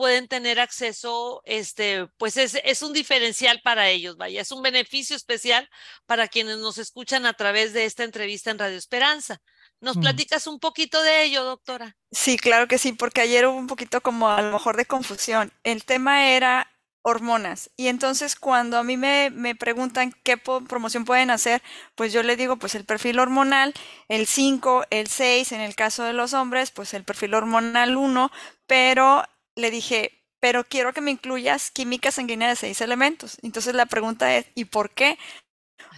pueden 0.00 0.28
tener 0.28 0.60
acceso, 0.60 1.42
este, 1.44 2.06
pues 2.16 2.38
es, 2.38 2.58
es, 2.64 2.80
un 2.80 2.94
diferencial 2.94 3.60
para 3.62 3.90
ellos, 3.90 4.16
vaya, 4.16 4.40
es 4.40 4.50
un 4.50 4.62
beneficio 4.62 5.14
especial 5.14 5.68
para 6.06 6.26
quienes 6.26 6.56
nos 6.56 6.78
escuchan 6.78 7.26
a 7.26 7.34
través 7.34 7.74
de 7.74 7.84
esta 7.84 8.04
entrevista 8.04 8.50
en 8.50 8.58
Radio 8.58 8.78
Esperanza. 8.78 9.42
¿Nos 9.78 9.98
mm. 9.98 10.00
platicas 10.00 10.46
un 10.46 10.58
poquito 10.58 11.02
de 11.02 11.24
ello, 11.24 11.44
doctora? 11.44 11.98
Sí, 12.10 12.38
claro 12.38 12.66
que 12.66 12.78
sí, 12.78 12.94
porque 12.94 13.20
ayer 13.20 13.46
hubo 13.46 13.58
un 13.58 13.66
poquito 13.66 14.00
como 14.00 14.30
a 14.30 14.40
lo 14.40 14.52
mejor 14.52 14.78
de 14.78 14.86
confusión. 14.86 15.52
El 15.64 15.84
tema 15.84 16.30
era 16.30 16.70
hormonas. 17.02 17.70
Y 17.76 17.88
entonces 17.88 18.36
cuando 18.36 18.78
a 18.78 18.82
mí 18.82 18.96
me, 18.96 19.28
me 19.28 19.54
preguntan 19.54 20.14
qué 20.22 20.38
promoción 20.38 21.04
pueden 21.04 21.30
hacer, 21.30 21.62
pues 21.94 22.14
yo 22.14 22.22
le 22.22 22.36
digo 22.36 22.56
pues 22.56 22.74
el 22.74 22.86
perfil 22.86 23.18
hormonal, 23.18 23.74
el 24.08 24.26
5, 24.26 24.84
el 24.88 25.08
6, 25.08 25.52
en 25.52 25.60
el 25.60 25.74
caso 25.74 26.04
de 26.04 26.14
los 26.14 26.32
hombres, 26.32 26.70
pues 26.70 26.94
el 26.94 27.04
perfil 27.04 27.34
hormonal 27.34 27.98
1, 27.98 28.30
pero 28.66 29.24
le 29.60 29.70
dije, 29.70 30.22
pero 30.40 30.64
quiero 30.64 30.92
que 30.92 31.00
me 31.00 31.10
incluyas 31.10 31.70
química 31.70 32.10
sanguínea 32.10 32.48
de 32.48 32.56
seis 32.56 32.80
elementos. 32.80 33.38
Entonces 33.42 33.74
la 33.74 33.86
pregunta 33.86 34.36
es, 34.36 34.46
¿y 34.54 34.66
por 34.66 34.90
qué? 34.90 35.18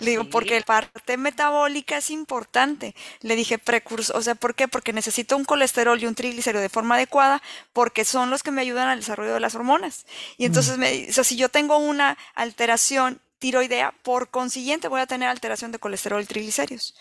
Le 0.01 0.11
digo, 0.13 0.25
porque 0.25 0.59
la 0.59 0.65
parte 0.65 1.17
metabólica 1.17 1.97
es 1.99 2.11
importante. 2.11 2.95
Le 3.21 3.37
dije, 3.37 3.59
precursor, 3.59 4.17
o 4.17 4.23
sea, 4.23 4.35
¿por 4.35 4.55
qué? 4.55 4.69
Porque 4.69 4.93
necesito 4.93 5.37
un 5.37 5.45
colesterol 5.45 6.01
y 6.01 6.07
un 6.07 6.15
triglicérido 6.15 6.63
de 6.63 6.69
forma 6.69 6.97
adecuada, 6.97 7.43
porque 7.73 8.05
son 8.05 8.31
los 8.31 8.43
que 8.43 8.51
me 8.51 8.61
ayudan 8.63 8.89
al 8.89 9.01
desarrollo 9.01 9.35
de 9.35 9.41
las 9.41 9.55
hormonas. 9.55 10.07
Y 10.39 10.45
entonces, 10.47 10.79
me, 10.79 11.09
o 11.09 11.13
sea, 11.13 11.25
si 11.25 11.37
yo 11.37 11.49
tengo 11.49 11.79
una 11.79 12.19
alteración 12.35 13.21
tiroidea, 13.39 13.93
por 14.03 14.31
consiguiente 14.31 14.89
voy 14.89 15.01
a 15.01 15.07
tener 15.07 15.29
alteración 15.29 15.73
de 15.73 15.79
colesterol 15.79 16.23
y 16.23 16.27
triglicéridos. 16.27 16.95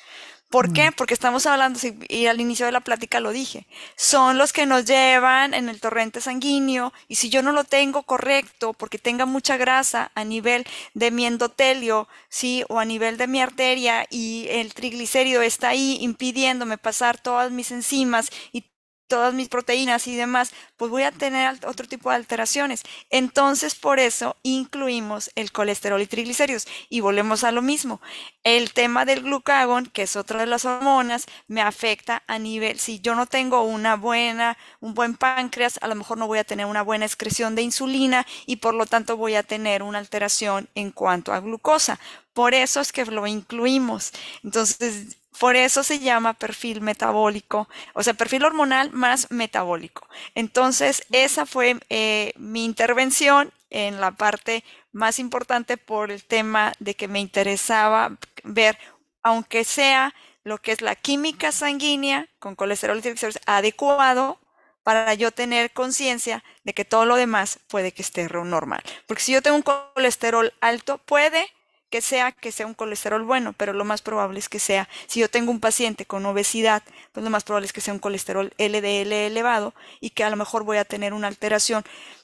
¿Por 0.51 0.73
qué? 0.73 0.91
Porque 0.91 1.13
estamos 1.13 1.45
hablando, 1.45 1.79
y 2.09 2.25
al 2.25 2.41
inicio 2.41 2.65
de 2.65 2.73
la 2.73 2.81
plática 2.81 3.21
lo 3.21 3.31
dije, 3.31 3.67
son 3.95 4.37
los 4.37 4.51
que 4.51 4.65
nos 4.65 4.83
llevan 4.83 5.53
en 5.53 5.69
el 5.69 5.79
torrente 5.79 6.19
sanguíneo 6.19 6.91
y 7.07 7.15
si 7.15 7.29
yo 7.29 7.41
no 7.41 7.53
lo 7.53 7.63
tengo 7.63 8.03
correcto 8.03 8.73
porque 8.73 8.99
tenga 8.99 9.25
mucha 9.25 9.55
grasa 9.55 10.11
a 10.13 10.25
nivel 10.25 10.65
de 10.93 11.09
mi 11.09 11.25
endotelio, 11.25 12.09
sí, 12.27 12.65
o 12.67 12.79
a 12.79 12.85
nivel 12.85 13.15
de 13.15 13.27
mi 13.27 13.41
arteria 13.41 14.05
y 14.09 14.47
el 14.49 14.73
triglicérido 14.73 15.41
está 15.41 15.69
ahí 15.69 15.97
impidiéndome 16.01 16.77
pasar 16.77 17.17
todas 17.17 17.49
mis 17.49 17.71
enzimas 17.71 18.29
y 18.51 18.65
todas 19.11 19.33
mis 19.33 19.49
proteínas 19.49 20.07
y 20.07 20.15
demás, 20.15 20.53
pues 20.77 20.89
voy 20.89 21.03
a 21.03 21.11
tener 21.11 21.59
otro 21.67 21.85
tipo 21.85 22.09
de 22.09 22.15
alteraciones. 22.15 22.81
Entonces, 23.09 23.75
por 23.75 23.99
eso 23.99 24.37
incluimos 24.41 25.29
el 25.35 25.51
colesterol 25.51 26.01
y 26.01 26.07
triglicéridos. 26.07 26.65
Y 26.87 27.01
volvemos 27.01 27.43
a 27.43 27.51
lo 27.51 27.61
mismo. 27.61 27.99
El 28.45 28.71
tema 28.71 29.03
del 29.03 29.23
glucagón, 29.23 29.87
que 29.87 30.03
es 30.03 30.15
otra 30.15 30.39
de 30.39 30.45
las 30.45 30.63
hormonas, 30.63 31.25
me 31.49 31.61
afecta 31.61 32.23
a 32.25 32.39
nivel, 32.39 32.79
si 32.79 33.01
yo 33.01 33.13
no 33.13 33.25
tengo 33.25 33.63
una 33.63 33.97
buena, 33.97 34.57
un 34.79 34.93
buen 34.93 35.17
páncreas, 35.17 35.77
a 35.81 35.89
lo 35.89 35.95
mejor 35.95 36.17
no 36.17 36.27
voy 36.27 36.39
a 36.39 36.45
tener 36.45 36.65
una 36.65 36.81
buena 36.81 37.05
excreción 37.05 37.53
de 37.53 37.63
insulina 37.63 38.25
y 38.45 38.55
por 38.57 38.73
lo 38.73 38.85
tanto 38.85 39.17
voy 39.17 39.35
a 39.35 39.43
tener 39.43 39.83
una 39.83 39.99
alteración 39.99 40.69
en 40.73 40.91
cuanto 40.91 41.33
a 41.33 41.41
glucosa. 41.41 41.99
Por 42.31 42.53
eso 42.53 42.79
es 42.79 42.93
que 42.93 43.03
lo 43.05 43.27
incluimos. 43.27 44.13
Entonces, 44.41 45.17
por 45.39 45.55
eso 45.55 45.83
se 45.83 45.99
llama 45.99 46.33
perfil 46.33 46.81
metabólico, 46.81 47.69
o 47.93 48.03
sea, 48.03 48.13
perfil 48.13 48.43
hormonal 48.43 48.91
más 48.91 49.31
metabólico. 49.31 50.07
Entonces, 50.35 51.03
esa 51.11 51.45
fue 51.45 51.77
eh, 51.89 52.33
mi 52.37 52.65
intervención 52.65 53.51
en 53.69 54.01
la 54.01 54.11
parte 54.11 54.63
más 54.91 55.19
importante 55.19 55.77
por 55.77 56.11
el 56.11 56.23
tema 56.25 56.73
de 56.79 56.95
que 56.95 57.07
me 57.07 57.19
interesaba 57.19 58.17
ver, 58.43 58.77
aunque 59.23 59.63
sea 59.63 60.13
lo 60.43 60.57
que 60.57 60.73
es 60.73 60.81
la 60.81 60.95
química 60.95 61.51
sanguínea 61.51 62.27
con 62.39 62.55
colesterol 62.55 62.97
y 62.97 63.01
triglicéridos 63.01 63.41
adecuado 63.45 64.39
para 64.83 65.13
yo 65.13 65.31
tener 65.31 65.71
conciencia 65.71 66.43
de 66.63 66.73
que 66.73 66.85
todo 66.85 67.05
lo 67.05 67.15
demás 67.15 67.59
puede 67.67 67.91
que 67.91 68.01
esté 68.01 68.27
normal. 68.27 68.81
Porque 69.05 69.23
si 69.23 69.31
yo 69.31 69.41
tengo 69.41 69.57
un 69.57 69.63
colesterol 69.63 70.51
alto, 70.59 70.97
puede 70.97 71.47
que 71.91 72.01
sea 72.01 72.31
que 72.31 72.51
sea 72.51 72.65
un 72.65 72.73
colesterol 72.73 73.21
bueno, 73.23 73.53
pero 73.53 73.73
lo 73.73 73.85
más 73.85 74.01
probable 74.01 74.39
es 74.39 74.49
que 74.49 74.59
sea, 74.59 74.89
si 75.07 75.19
yo 75.19 75.29
tengo 75.29 75.51
un 75.51 75.59
paciente 75.59 76.05
con 76.05 76.25
obesidad, 76.25 76.81
pues 77.11 77.23
lo 77.23 77.29
más 77.29 77.43
probable 77.43 77.67
es 77.67 77.73
que 77.73 77.81
sea 77.81 77.93
un 77.93 77.99
colesterol 77.99 78.51
LDL 78.57 79.13
elevado 79.13 79.75
y 79.99 80.11
que 80.11 80.23
a 80.23 80.29
lo 80.29 80.37
mejor 80.37 80.63
voy 80.63 80.77
a 80.77 80.85
tener 80.85 81.13
una 81.13 81.27
alteración. 81.27 81.83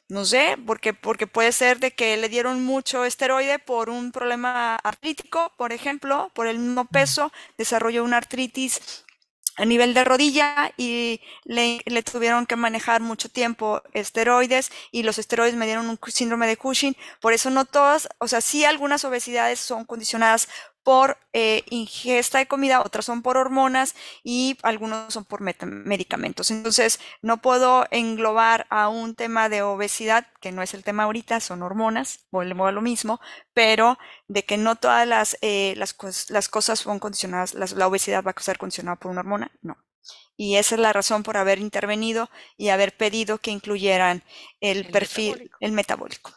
No 0.09 0.23
sé, 0.23 0.57
porque, 0.65 0.93
porque 0.93 1.27
puede 1.27 1.51
ser 1.51 1.79
de 1.79 1.91
que 1.91 2.15
le 2.15 2.29
dieron 2.29 2.63
mucho 2.63 3.03
esteroide 3.03 3.59
por 3.59 3.89
un 3.89 4.13
problema 4.13 4.77
artrítico, 4.77 5.51
por 5.57 5.73
ejemplo, 5.73 6.31
por 6.33 6.47
el 6.47 6.59
mismo 6.59 6.85
peso, 6.85 7.33
desarrolló 7.57 8.05
una 8.05 8.15
artritis 8.15 9.03
a 9.57 9.65
nivel 9.65 9.93
de 9.93 10.03
rodilla 10.03 10.71
y 10.77 11.19
le, 11.43 11.81
tuvieron 12.03 12.45
que 12.45 12.55
manejar 12.55 13.01
mucho 13.01 13.29
tiempo 13.29 13.81
esteroides 13.93 14.71
y 14.91 15.03
los 15.03 15.17
esteroides 15.17 15.55
me 15.55 15.65
dieron 15.65 15.89
un 15.89 15.99
síndrome 16.07 16.47
de 16.47 16.57
Cushing. 16.57 16.95
Por 17.19 17.33
eso 17.33 17.49
no 17.49 17.65
todas, 17.65 18.07
o 18.19 18.27
sea, 18.27 18.41
sí 18.41 18.63
algunas 18.65 19.03
obesidades 19.03 19.59
son 19.59 19.85
condicionadas 19.85 20.47
por 20.87 21.17
eh, 21.33 21.65
ingesta 21.69 22.37
de 22.37 22.47
comida, 22.47 22.79
otras 22.79 23.03
son 23.03 23.21
por 23.21 23.35
hormonas 23.35 23.93
y 24.23 24.57
algunos 24.63 25.13
son 25.13 25.25
por 25.25 25.41
medicamentos. 25.41 26.49
Entonces, 26.49 27.01
no 27.21 27.41
puedo 27.41 27.85
englobar 27.91 28.67
a 28.69 28.87
un 28.87 29.13
tema 29.13 29.49
de 29.49 29.63
obesidad, 29.63 30.27
que 30.39 30.53
no 30.53 30.61
es 30.61 30.73
el 30.73 30.85
tema 30.85 31.03
ahorita, 31.03 31.41
son 31.41 31.61
hormonas, 31.61 32.25
volvemos 32.31 32.69
a 32.69 32.71
lo 32.71 32.81
mismo, 32.81 33.19
pero 33.53 33.97
de 34.29 34.45
que 34.45 34.55
no 34.55 34.77
todas 34.77 35.05
las, 35.05 35.37
eh, 35.41 35.73
las, 35.75 35.93
cosas 35.93 36.79
son 36.79 36.99
condicionadas, 36.99 37.53
la 37.53 37.87
obesidad 37.87 38.23
va 38.23 38.31
a 38.33 38.41
ser 38.41 38.57
condicionada 38.57 38.95
por 38.95 39.11
una 39.11 39.19
hormona, 39.19 39.51
no. 39.61 39.75
Y 40.37 40.55
esa 40.55 40.75
es 40.75 40.79
la 40.79 40.93
razón 40.93 41.21
por 41.21 41.35
haber 41.35 41.59
intervenido 41.59 42.29
y 42.55 42.69
haber 42.69 42.95
pedido 42.95 43.39
que 43.39 43.51
incluyeran 43.51 44.23
el, 44.61 44.87
perfil, 44.87 45.51
el 45.59 45.73
metabólico. 45.73 46.31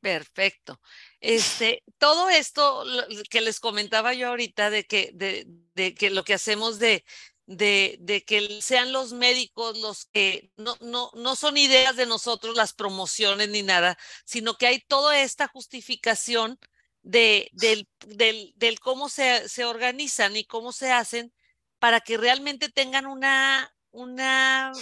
Perfecto. 0.00 0.78
Este, 1.22 1.84
todo 1.98 2.30
esto 2.30 2.84
que 3.30 3.40
les 3.40 3.60
comentaba 3.60 4.12
yo 4.12 4.28
ahorita 4.28 4.70
de 4.70 4.84
que, 4.84 5.12
de, 5.14 5.94
que 5.94 6.10
lo 6.10 6.24
que 6.24 6.34
hacemos 6.34 6.80
de, 6.80 7.04
de, 7.46 7.96
de, 8.00 8.24
que 8.24 8.60
sean 8.60 8.90
los 8.90 9.12
médicos 9.12 9.78
los 9.78 10.06
que 10.06 10.50
no, 10.56 11.36
son 11.36 11.56
ideas 11.56 11.94
de 11.94 12.06
nosotros 12.06 12.56
las 12.56 12.72
promociones 12.72 13.48
ni 13.50 13.62
nada, 13.62 13.96
sino 14.24 14.54
que 14.54 14.66
hay 14.66 14.80
toda 14.80 15.20
esta 15.20 15.46
justificación 15.46 16.58
de, 17.02 17.48
del, 17.52 18.80
cómo 18.80 19.08
se, 19.08 19.64
organizan 19.64 20.36
y 20.36 20.44
cómo 20.44 20.72
se 20.72 20.90
hacen 20.90 21.32
para 21.78 22.00
que 22.00 22.16
realmente 22.16 22.68
tengan 22.68 23.06
una, 23.06 23.72
una 23.92 24.72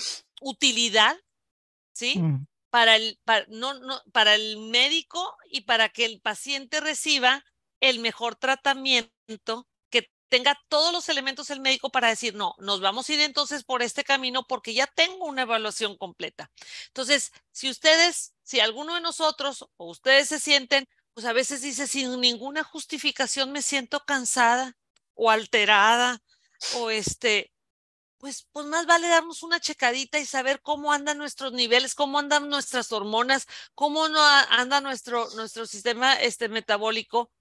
utilidad, 0.40 1.18
¿sí? 1.92 2.18
Mm 2.18 2.46
para 2.71 2.97
el, 2.97 3.19
para, 3.25 3.45
no, 3.49 3.75
no, 3.75 4.01
para 4.13 4.35
el 4.35 4.59
médico 4.59 5.37
y 5.51 5.63
para 5.63 5.89
que 5.89 6.05
el 6.05 6.21
paciente 6.21 6.81
reciba 6.81 7.45
el 7.81 7.99
mejor 7.99 8.37
tratamiento, 8.37 9.67
que 9.91 10.11
tenga 10.29 10.59
todos 10.69 10.93
los 10.93 11.09
elementos 11.09 11.51
el 11.51 11.61
médico 11.61 11.91
para 11.91 12.09
decir, 12.09 12.35
no, 12.35 12.55
nos 12.59 12.81
vamos 12.81 13.09
a 13.09 13.15
ir 13.15 13.21
entonces 13.21 13.65
por 13.65 13.83
este 13.83 14.05
camino 14.05 14.47
porque 14.47 14.75
ya 14.75 14.87
tengo 14.87 15.27
una 15.27 15.43
evaluación 15.43 15.97
completa. 15.97 16.51
Entonces, 16.89 17.33
si 17.53 17.69
ustedes, 17.69 18.35
si 18.43 18.61
alguno 18.61 18.95
de 18.95 19.01
nosotros 19.01 19.67
o 19.77 19.91
ustedes 19.91 20.29
se 20.29 20.39
sienten, 20.39 20.87
pues 21.15 21.27
a 21.27 21.33
veces 21.33 21.63
dice, 21.63 21.87
sin 21.87 22.21
ninguna 22.21 22.63
justificación 22.63 23.51
me 23.53 23.63
siento 23.63 24.01
cansada 24.05 24.77
o 25.15 25.31
alterada 25.31 26.23
o 26.77 26.91
este, 26.91 27.53
pues, 28.21 28.47
pues 28.53 28.67
más 28.67 28.85
vale 28.85 29.09
darnos 29.09 29.43
una 29.43 29.61
checadita 29.61 30.19
y 30.19 30.27
saber 30.27 30.61
cómo 30.61 30.93
andan 30.93 31.17
nuestros 31.17 31.53
niveles, 31.53 31.95
cómo 31.95 32.19
andan 32.19 32.51
nuestras 32.51 32.93
hormonas, 32.93 33.47
cómo 33.75 34.09
no 34.09 34.23
anda 34.51 34.83
nuestro, 34.83 35.29
nuestro 35.37 35.67
sistema 35.67 36.15
este, 36.21 36.51
metabólico 36.51 37.33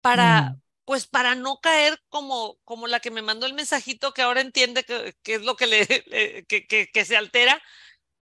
para, 0.00 0.42
mm. 0.42 0.62
pues 0.84 1.08
para 1.08 1.34
no 1.34 1.58
caer 1.58 2.00
como, 2.08 2.56
como 2.62 2.86
la 2.86 3.00
que 3.00 3.10
me 3.10 3.20
mandó 3.20 3.46
el 3.46 3.54
mensajito 3.54 4.14
que 4.14 4.22
ahora 4.22 4.40
entiende 4.40 4.84
que, 4.84 5.16
es 5.24 5.42
lo 5.42 5.56
que 5.56 5.66
le, 5.66 6.44
que, 6.46 6.68
que, 6.68 6.88
que, 6.88 7.04
se 7.04 7.16
altera, 7.16 7.60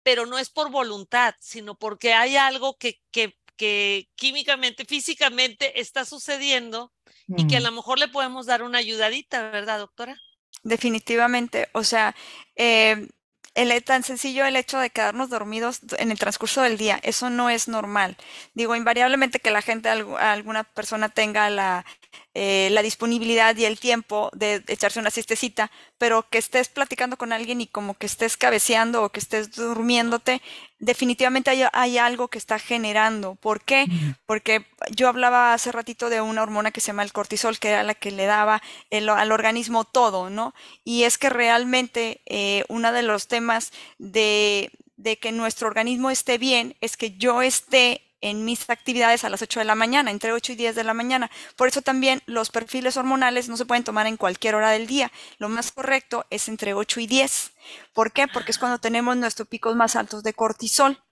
pero 0.03 0.27
no 0.27 0.37
es 0.37 0.51
por 0.51 0.69
voluntad, 0.69 1.33
sino 1.39 1.75
porque 1.75 2.13
hay 2.13 2.37
algo 2.37 2.77
que, 2.77 3.01
que, 3.09 3.35
que 3.57 4.11
químicamente, 4.15 4.85
físicamente 4.85 5.81
está 5.81 6.05
sucediendo 6.05 6.93
y 7.27 7.47
que 7.47 7.57
a 7.57 7.61
mm. 7.61 7.63
lo 7.63 7.71
mejor 7.71 7.97
le 7.97 8.09
podemos 8.09 8.45
dar 8.45 8.61
una 8.61 8.77
ayudadita, 8.77 9.49
¿verdad, 9.49 9.79
doctora? 9.79 10.21
Definitivamente. 10.63 11.69
O 11.73 11.83
sea, 11.83 12.15
eh, 12.55 13.07
el, 13.55 13.83
tan 13.83 14.03
sencillo 14.03 14.45
el 14.45 14.57
hecho 14.57 14.79
de 14.79 14.89
quedarnos 14.89 15.29
dormidos 15.29 15.79
en 15.97 16.11
el 16.11 16.19
transcurso 16.19 16.61
del 16.61 16.77
día, 16.77 16.99
eso 17.03 17.29
no 17.29 17.49
es 17.49 17.67
normal. 17.67 18.17
Digo, 18.53 18.75
invariablemente 18.75 19.39
que 19.39 19.51
la 19.51 19.61
gente, 19.61 19.89
alguna 19.89 20.63
persona 20.65 21.09
tenga 21.09 21.49
la 21.49 21.85
eh, 22.33 22.69
la 22.71 22.81
disponibilidad 22.81 23.55
y 23.55 23.65
el 23.65 23.79
tiempo 23.79 24.29
de 24.33 24.63
echarse 24.67 24.99
una 24.99 25.09
siestecita, 25.09 25.71
pero 25.97 26.27
que 26.29 26.37
estés 26.37 26.67
platicando 26.67 27.17
con 27.17 27.31
alguien 27.31 27.61
y 27.61 27.67
como 27.67 27.93
que 27.93 28.05
estés 28.05 28.35
cabeceando 28.35 29.03
o 29.03 29.09
que 29.09 29.19
estés 29.19 29.51
durmiéndote, 29.51 30.41
definitivamente 30.79 31.49
hay, 31.71 31.97
algo 31.97 32.27
que 32.27 32.37
está 32.37 32.59
generando. 32.59 33.35
¿Por 33.35 33.61
qué? 33.61 33.85
Porque 34.25 34.65
yo 34.91 35.07
hablaba 35.07 35.53
hace 35.53 35.71
ratito 35.71 36.09
de 36.09 36.21
una 36.21 36.43
hormona 36.43 36.71
que 36.71 36.81
se 36.81 36.87
llama 36.87 37.03
el 37.03 37.13
cortisol, 37.13 37.57
que 37.57 37.69
era 37.69 37.83
la 37.83 37.95
que 37.95 38.11
le 38.11 38.25
daba 38.25 38.61
al 38.91 39.31
organismo 39.31 39.85
todo, 39.85 40.29
¿no? 40.29 40.53
Y 40.83 41.03
es 41.03 41.17
que 41.17 41.29
realmente 41.29 42.21
eh, 42.25 42.65
uno 42.67 42.91
de 42.91 43.03
los 43.03 43.27
temas 43.27 43.71
de, 43.97 44.71
de 44.97 45.17
que 45.17 45.31
nuestro 45.31 45.67
organismo 45.67 46.09
esté 46.09 46.37
bien 46.37 46.75
es 46.81 46.97
que 46.97 47.11
yo 47.17 47.41
esté 47.41 48.04
en 48.25 48.43
mis 48.43 48.67
actividades 48.71 49.23
a 49.23 49.29
las 49.29 49.43
8 49.43 49.59
de 49.59 49.65
la 49.65 49.75
mañana, 49.75 50.09
entre 50.09 50.33
8 50.33 50.53
y 50.53 50.55
10 50.55 50.75
de 50.75 50.83
la 50.83 50.95
mañana. 50.95 51.29
Por 51.55 51.67
eso 51.67 51.83
también 51.83 52.23
los 52.25 52.49
perfiles 52.49 52.97
hormonales 52.97 53.49
no 53.49 53.55
se 53.55 53.65
pueden 53.65 53.83
tomar 53.83 54.07
en 54.07 54.17
cualquier 54.17 54.55
hora 54.55 54.71
del 54.71 54.87
día. 54.87 55.11
Lo 55.37 55.47
más 55.47 55.71
correcto 55.71 56.25
es 56.31 56.47
entre 56.47 56.73
8 56.73 57.01
y 57.01 57.07
10. 57.07 57.51
¿Por 57.93 58.11
qué? 58.11 58.27
Porque 58.27 58.51
es 58.51 58.57
cuando 58.57 58.79
tenemos 58.79 59.15
nuestros 59.15 59.47
picos 59.47 59.75
más 59.75 59.95
altos 59.95 60.23
de 60.23 60.33
cortisol, 60.33 61.03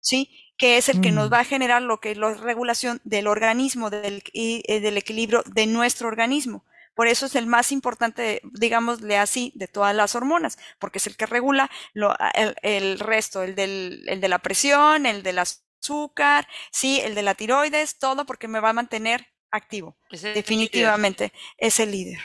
¿sí? 0.00 0.28
Que 0.58 0.76
es 0.76 0.90
el 0.90 1.00
que 1.00 1.12
nos 1.12 1.30
mm. 1.30 1.32
va 1.32 1.40
a 1.40 1.44
generar 1.44 1.80
lo 1.80 1.98
que 1.98 2.10
es 2.10 2.18
la 2.18 2.34
regulación 2.34 3.00
del 3.04 3.26
organismo, 3.26 3.88
del, 3.88 4.22
eh, 4.34 4.80
del 4.80 4.98
equilibrio 4.98 5.44
de 5.46 5.66
nuestro 5.66 6.08
organismo. 6.08 6.62
Por 6.94 7.08
eso 7.08 7.24
es 7.24 7.36
el 7.36 7.46
más 7.46 7.72
importante, 7.72 8.42
digámosle 8.44 9.16
así, 9.16 9.50
de 9.56 9.66
todas 9.66 9.96
las 9.96 10.14
hormonas, 10.14 10.58
porque 10.78 10.98
es 10.98 11.06
el 11.06 11.16
que 11.16 11.26
regula 11.26 11.70
lo, 11.94 12.14
el, 12.34 12.54
el, 12.62 13.00
resto, 13.00 13.42
el, 13.42 13.54
del, 13.54 14.04
el 14.06 14.20
de 14.20 14.28
la 14.28 14.38
presión, 14.38 15.06
el 15.06 15.22
de 15.22 15.32
las 15.32 15.63
azúcar, 15.84 16.48
sí, 16.72 17.00
el 17.00 17.14
de 17.14 17.22
la 17.22 17.34
tiroides, 17.34 17.98
todo 17.98 18.24
porque 18.24 18.48
me 18.48 18.60
va 18.60 18.70
a 18.70 18.74
mantener 18.74 19.26
activo. 19.50 19.96
Definitivamente 20.10 21.32
es 21.58 21.78
el 21.78 21.90
líder, 21.90 22.20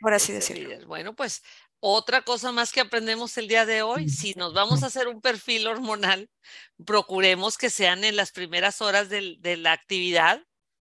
por 0.00 0.12
así 0.14 0.32
decirlo. 0.32 0.86
Bueno, 0.86 1.14
pues 1.14 1.42
otra 1.80 2.22
cosa 2.22 2.52
más 2.52 2.72
que 2.72 2.80
aprendemos 2.80 3.36
el 3.38 3.48
día 3.48 3.66
de 3.66 3.82
hoy, 3.82 4.08
si 4.08 4.34
nos 4.34 4.52
vamos 4.52 4.82
a 4.82 4.86
hacer 4.86 5.08
un 5.08 5.20
perfil 5.20 5.66
hormonal, 5.66 6.28
procuremos 6.84 7.56
que 7.56 7.70
sean 7.70 8.04
en 8.04 8.16
las 8.16 8.32
primeras 8.32 8.80
horas 8.82 9.08
de, 9.08 9.56
la 9.56 9.72
actividad, 9.72 10.44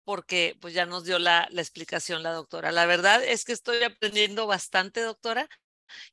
porque 0.04 0.58
pues 0.62 0.74
ya 0.74 0.86
nos 0.86 1.04
dio 1.04 1.18
la, 1.18 1.48
la, 1.52 1.62
explicación 1.62 2.22
la 2.22 2.34
doctora. 2.34 2.72
La 2.72 2.86
verdad 2.86 3.24
es 3.24 3.46
que 3.46 3.54
estoy 3.54 3.82
aprendiendo 3.84 4.46
bastante, 4.46 5.02
doctora, 5.02 5.50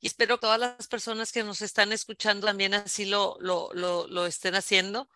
y 0.00 0.06
espero 0.06 0.36
que 0.36 0.42
todas 0.42 0.60
las 0.60 0.88
personas 0.88 1.32
que 1.32 1.44
nos 1.44 1.62
están 1.62 1.92
escuchando 1.92 2.46
también 2.46 2.74
así 2.74 3.04
lo, 3.04 3.36
lo, 3.40 3.70
lo, 3.74 4.06
lo 4.08 4.26
estén 4.26 4.54
haciendo. 4.54 5.08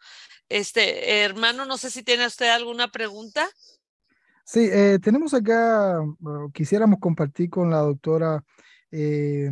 Este, 0.48 1.22
hermano, 1.24 1.64
no 1.66 1.76
sé 1.76 1.90
si 1.90 2.02
tiene 2.02 2.26
usted 2.26 2.48
alguna 2.48 2.88
pregunta. 2.88 3.48
Sí, 4.44 4.68
eh, 4.72 4.98
tenemos 5.02 5.34
acá, 5.34 6.00
quisiéramos 6.52 7.00
compartir 7.00 7.50
con 7.50 7.68
la 7.70 7.78
doctora 7.78 8.44
eh, 8.92 9.50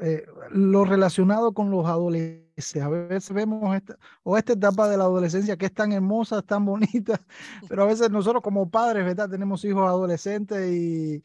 eh, 0.00 0.24
lo 0.50 0.84
relacionado 0.84 1.52
con 1.52 1.70
los 1.70 1.84
adolescentes. 1.86 2.44
A 2.76 2.88
veces 2.88 3.32
vemos 3.32 3.74
esta, 3.74 3.98
o 4.22 4.38
esta 4.38 4.52
etapa 4.52 4.88
de 4.88 4.96
la 4.96 5.04
adolescencia 5.04 5.56
que 5.56 5.66
es 5.66 5.74
tan 5.74 5.90
hermosa, 5.90 6.42
tan 6.42 6.64
bonita, 6.64 7.20
pero 7.68 7.82
a 7.82 7.86
veces 7.86 8.10
nosotros 8.10 8.42
como 8.42 8.70
padres, 8.70 9.04
¿verdad? 9.04 9.28
Tenemos 9.28 9.64
hijos 9.64 9.88
adolescentes 9.88 10.70
y, 10.70 11.20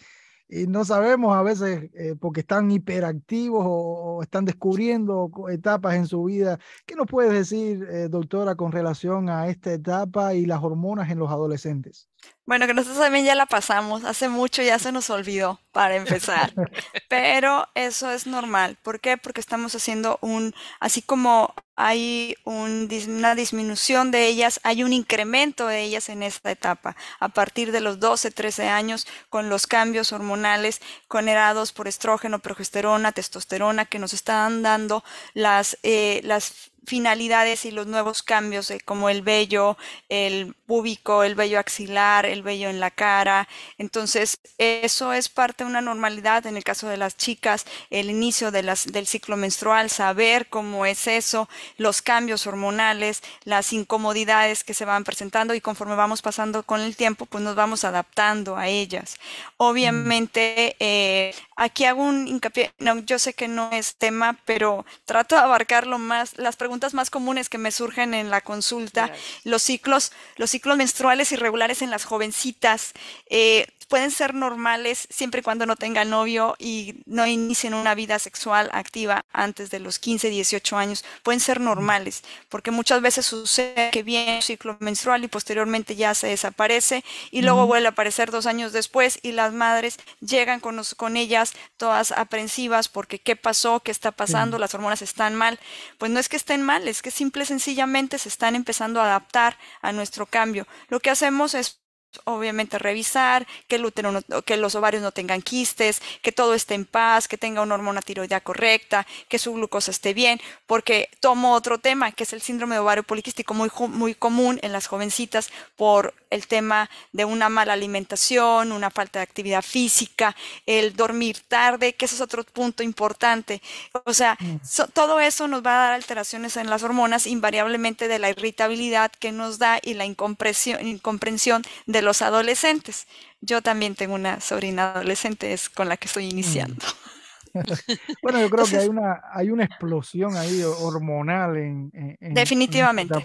y 0.50 0.66
no 0.66 0.84
sabemos 0.84 1.36
a 1.38 1.44
veces 1.44 1.92
eh, 1.94 2.16
porque 2.20 2.40
están 2.42 2.72
hiperactivos 2.72 3.64
o, 3.66 4.24
están 4.24 4.46
descubriendo 4.46 5.30
etapas 5.50 5.96
en 5.96 6.08
su 6.08 6.24
vida. 6.24 6.60
¿Qué 6.88 6.96
nos 6.96 7.06
puedes 7.06 7.32
decir, 7.32 7.88
eh, 7.90 8.10
doctora, 8.10 8.56
con 8.56 8.72
relación 8.72 9.30
a 9.30 9.48
esta 9.48 9.72
etapa 9.72 10.34
y 10.34 10.46
las 10.46 10.64
hormonas 10.64 11.12
en 11.12 11.20
los 11.20 11.30
adolescentes? 11.30 12.10
Bueno, 12.50 12.66
que 12.66 12.74
nosotros 12.74 12.98
también 12.98 13.26
ya 13.26 13.36
la 13.36 13.46
pasamos, 13.46 14.04
hace 14.06 14.28
mucho 14.28 14.64
ya 14.64 14.80
se 14.80 14.92
nos 14.92 15.12
olvidó 15.12 15.62
para 15.72 15.96
empezar, 15.96 16.52
pero 17.08 17.68
eso 17.76 18.10
es 18.10 18.26
normal. 18.26 18.76
¿Por 18.82 19.00
qué? 19.00 19.18
Porque 19.18 19.40
estamos 19.40 19.76
haciendo 19.76 20.18
un, 20.24 20.56
así 20.80 21.04
como 21.04 21.54
hay 21.76 22.36
una 22.46 23.36
disminución 23.36 24.10
de 24.10 24.26
ellas, 24.26 24.60
hay 24.64 24.84
un 24.84 24.94
incremento 24.94 25.68
de 25.68 25.84
ellas 25.84 26.10
en 26.10 26.24
esta 26.24 26.50
etapa, 26.50 26.96
a 27.20 27.30
partir 27.30 27.72
de 27.72 27.82
los 27.82 28.00
12, 28.00 28.32
13 28.32 28.68
años, 28.68 29.06
con 29.30 29.50
los 29.50 29.68
cambios 29.68 30.12
hormonales 30.12 30.82
generados 31.08 31.72
por 31.72 31.88
estrógeno, 31.88 32.40
progesterona, 32.40 33.12
testosterona, 33.12 33.86
que 33.86 34.00
nos 34.00 34.16
están 34.16 34.64
dando 34.64 35.04
las, 35.36 35.78
eh, 35.84 36.20
las 36.24 36.72
finalidades 36.86 37.66
y 37.66 37.72
los 37.72 37.88
nuevos 37.88 38.24
cambios, 38.24 38.72
como 38.86 39.10
el 39.10 39.22
vello, 39.22 39.78
el 40.10 40.56
púbico, 40.66 41.24
el 41.24 41.36
vello 41.36 41.60
axilar, 41.60 42.26
el 42.26 42.44
vello 42.44 42.70
en 42.70 42.80
la 42.80 42.92
cara. 42.92 43.48
Entonces, 43.78 44.40
eso 44.58 45.14
es 45.14 45.30
parte 45.30 45.64
de 45.64 45.70
una 45.70 45.82
normalidad 45.82 46.46
en 46.46 46.58
el 46.58 46.64
caso 46.64 46.88
de 46.88 46.98
las 46.98 47.18
chicas, 47.18 47.66
el 47.90 48.10
inicio 48.10 48.52
de 48.52 48.64
las, 48.64 48.86
del 48.86 49.08
ciclo 49.08 49.38
menstrual, 49.38 49.90
saber 49.90 50.48
cómo 50.48 50.86
es 50.86 51.08
eso, 51.08 51.50
los 51.78 52.02
cambios 52.02 52.48
hormonales, 52.48 53.22
las 53.44 53.74
incomodidades 53.74 54.64
que 54.64 54.74
se 54.74 54.86
van 54.86 55.04
presentando 55.04 55.54
y 55.54 55.62
conforme 55.62 55.96
vamos 55.96 56.22
pasando 56.22 56.64
con 56.64 56.82
el 56.82 56.96
tiempo, 56.96 57.26
pues 57.26 57.44
nos 57.44 57.56
vamos 57.56 57.84
adaptando 57.84 58.58
a 58.58 58.68
ellas. 58.68 59.16
Obviamente, 59.58 60.76
eh, 60.80 61.34
aquí 61.60 61.84
hago 61.84 62.04
un 62.04 62.28
hincapié, 62.28 62.74
no, 62.80 63.00
yo 63.00 63.20
sé 63.20 63.34
que 63.34 63.50
no 63.50 63.70
es 63.72 63.96
tema, 63.96 64.40
pero 64.46 64.86
trato 65.06 65.36
de 65.36 65.42
abarcarlo 65.42 66.00
más, 66.00 66.38
las 66.38 66.56
preguntas 66.56 66.94
más 66.94 67.10
comunes 67.10 67.50
que 67.50 67.58
me 67.58 67.72
surgen 67.72 68.14
en 68.14 68.30
la 68.30 68.42
consulta, 68.42 69.12
los 69.44 69.62
ciclos, 69.62 70.14
los 70.38 70.50
ciclos 70.50 70.78
menstruales 70.78 71.32
irregulares 71.34 71.82
en 71.82 71.90
las 71.92 72.06
jovencitas. 72.06 72.94
Eh, 73.30 73.68
pueden 73.90 74.12
ser 74.12 74.34
normales 74.34 75.08
siempre 75.10 75.42
y 75.42 75.44
cuando 75.44 75.66
no 75.66 75.76
tengan 75.76 76.10
novio 76.10 76.56
y 76.60 77.02
no 77.06 77.26
inicien 77.26 77.74
una 77.74 77.96
vida 77.96 78.20
sexual 78.20 78.70
activa 78.72 79.26
antes 79.34 79.72
de 79.72 79.80
los 79.80 80.00
15, 80.00 80.30
18 80.30 80.78
años. 80.78 81.04
Pueden 81.24 81.40
ser 81.40 81.60
normales, 81.60 82.24
porque 82.48 82.72
muchas 82.72 83.02
veces 83.02 83.26
sucede 83.26 83.90
que 83.92 84.04
viene 84.04 84.38
un 84.38 84.42
ciclo 84.44 84.78
menstrual 84.80 85.24
y 85.24 85.28
posteriormente 85.28 85.96
ya 85.96 86.14
se 86.14 86.28
desaparece 86.28 87.04
y 87.32 87.42
luego 87.42 87.66
vuelve 87.66 87.88
a 87.88 87.92
aparecer 87.92 88.32
dos 88.32 88.46
años 88.46 88.72
después 88.72 89.20
y 89.24 89.32
las 89.32 89.54
madres 89.54 89.98
llegan 90.22 90.60
con, 90.60 90.80
con 90.96 91.18
ellas 91.18 91.54
todas 91.78 92.12
aprensivas 92.12 92.88
porque 92.88 93.20
qué 93.20 93.36
pasó, 93.36 93.80
qué 93.80 93.92
está 93.92 94.12
pasando, 94.12 94.60
las 94.60 94.74
hormonas 94.76 95.02
están 95.02 95.34
mal. 95.34 95.60
Pues 95.98 96.12
no 96.12 96.20
es 96.20 96.30
que 96.30 96.38
estén 96.38 96.62
mal, 96.62 96.88
es 96.88 97.02
que 97.02 97.12
simple 97.12 97.44
y 97.44 97.48
sencillamente 97.48 98.20
se 98.20 98.30
están 98.30 98.56
empezando 98.56 99.02
a 99.02 99.06
adaptar 99.06 99.58
a 99.82 99.92
nuestro 99.92 100.28
cambio. 100.28 100.68
Lo 100.90 101.00
que 101.00 101.10
hacemos 101.10 101.56
es 101.56 101.79
obviamente 102.26 102.80
revisar 102.80 103.48
que 103.68 103.76
el 103.76 103.86
útero 103.86 104.22
que 104.46 104.58
los 104.58 104.76
ovarios 104.76 105.04
no 105.04 105.12
tengan 105.12 105.42
quistes, 105.42 106.02
que 106.22 106.32
todo 106.32 106.54
esté 106.54 106.74
en 106.76 106.86
paz, 106.86 107.28
que 107.28 107.38
tenga 107.38 107.62
una 107.62 107.76
hormona 107.76 108.02
tiroidea 108.02 108.42
correcta, 108.42 109.06
que 109.28 109.40
su 109.40 109.54
glucosa 109.54 109.92
esté 109.92 110.14
bien, 110.14 110.40
porque 110.66 111.10
tomo 111.20 111.54
otro 111.54 111.78
tema 111.78 112.12
que 112.12 112.24
es 112.24 112.34
el 112.34 112.42
síndrome 112.42 112.76
de 112.76 112.80
ovario 112.80 113.04
poliquístico 113.04 113.54
muy, 113.54 113.70
muy 113.90 114.16
común 114.16 114.60
en 114.64 114.72
las 114.72 114.88
jovencitas 114.88 115.50
por 115.76 116.14
el 116.30 116.48
tema 116.48 116.90
de 117.12 117.26
una 117.26 117.50
mala 117.50 117.74
alimentación, 117.74 118.72
una 118.72 118.90
falta 118.90 119.20
de 119.20 119.24
actividad 119.24 119.64
física, 119.64 120.36
el 120.66 120.96
dormir 120.96 121.40
tarde, 121.48 121.94
que 121.94 122.06
ese 122.06 122.16
es 122.16 122.22
otro 122.22 122.44
punto 122.44 122.84
importante. 122.84 123.62
O 124.06 124.14
sea, 124.14 124.38
mm. 124.40 124.58
todo 124.94 125.20
eso 125.20 125.48
nos 125.48 125.66
va 125.66 125.76
a 125.76 125.84
dar 125.86 125.94
alteraciones 125.94 126.58
en 126.58 126.70
las 126.70 126.84
hormonas, 126.84 127.28
invariablemente 127.28 128.08
de 128.08 128.20
la 128.20 128.30
irritabilidad 128.30 129.12
que 129.12 129.32
nos 129.32 129.58
da 129.58 129.80
y 129.82 129.96
la 129.96 130.06
incomprensión 130.06 131.64
de 131.86 131.99
los 132.02 132.22
adolescentes. 132.22 133.08
Yo 133.42 133.62
también 133.62 133.96
tengo 133.96 134.16
una 134.16 134.40
sobrina 134.42 134.92
adolescente, 134.92 135.54
es 135.54 135.70
con 135.70 135.90
la 135.90 135.98
que 135.98 136.08
estoy 136.08 136.30
iniciando. 136.30 136.86
Mm. 136.86 137.10
bueno, 138.22 138.40
yo 138.40 138.50
creo 138.50 138.66
que 138.66 138.78
hay 138.78 138.88
una, 138.88 139.22
hay 139.32 139.50
una 139.50 139.66
explosión 139.66 140.36
ahí 140.36 140.62
hormonal 140.64 141.58
en, 141.58 141.92
definitivamente. 142.20 143.24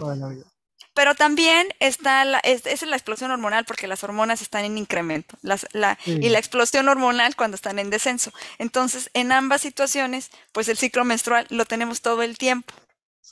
Pero 0.95 1.17
también 1.17 1.67
está 1.81 2.25
la, 2.25 2.39
es, 2.39 2.67
es, 2.67 2.83
la 2.83 2.95
explosión 2.95 3.33
hormonal 3.33 3.65
porque 3.65 3.89
las 3.89 4.05
hormonas 4.05 4.41
están 4.41 4.65
en 4.65 4.79
incremento 4.79 5.37
la, 5.43 5.59
y 6.07 6.29
la 6.29 6.39
explosión 6.39 6.89
hormonal 6.89 7.35
cuando 7.35 7.57
están 7.57 7.81
en 7.81 7.91
descenso. 7.91 8.33
Entonces, 8.59 9.11
en 9.13 9.33
ambas 9.33 9.61
situaciones, 9.61 10.31
pues 10.53 10.69
el 10.69 10.77
ciclo 10.77 11.05
menstrual 11.05 11.47
lo 11.51 11.65
tenemos 11.65 12.01
todo 12.01 12.23
el 12.23 12.39
tiempo. 12.39 12.73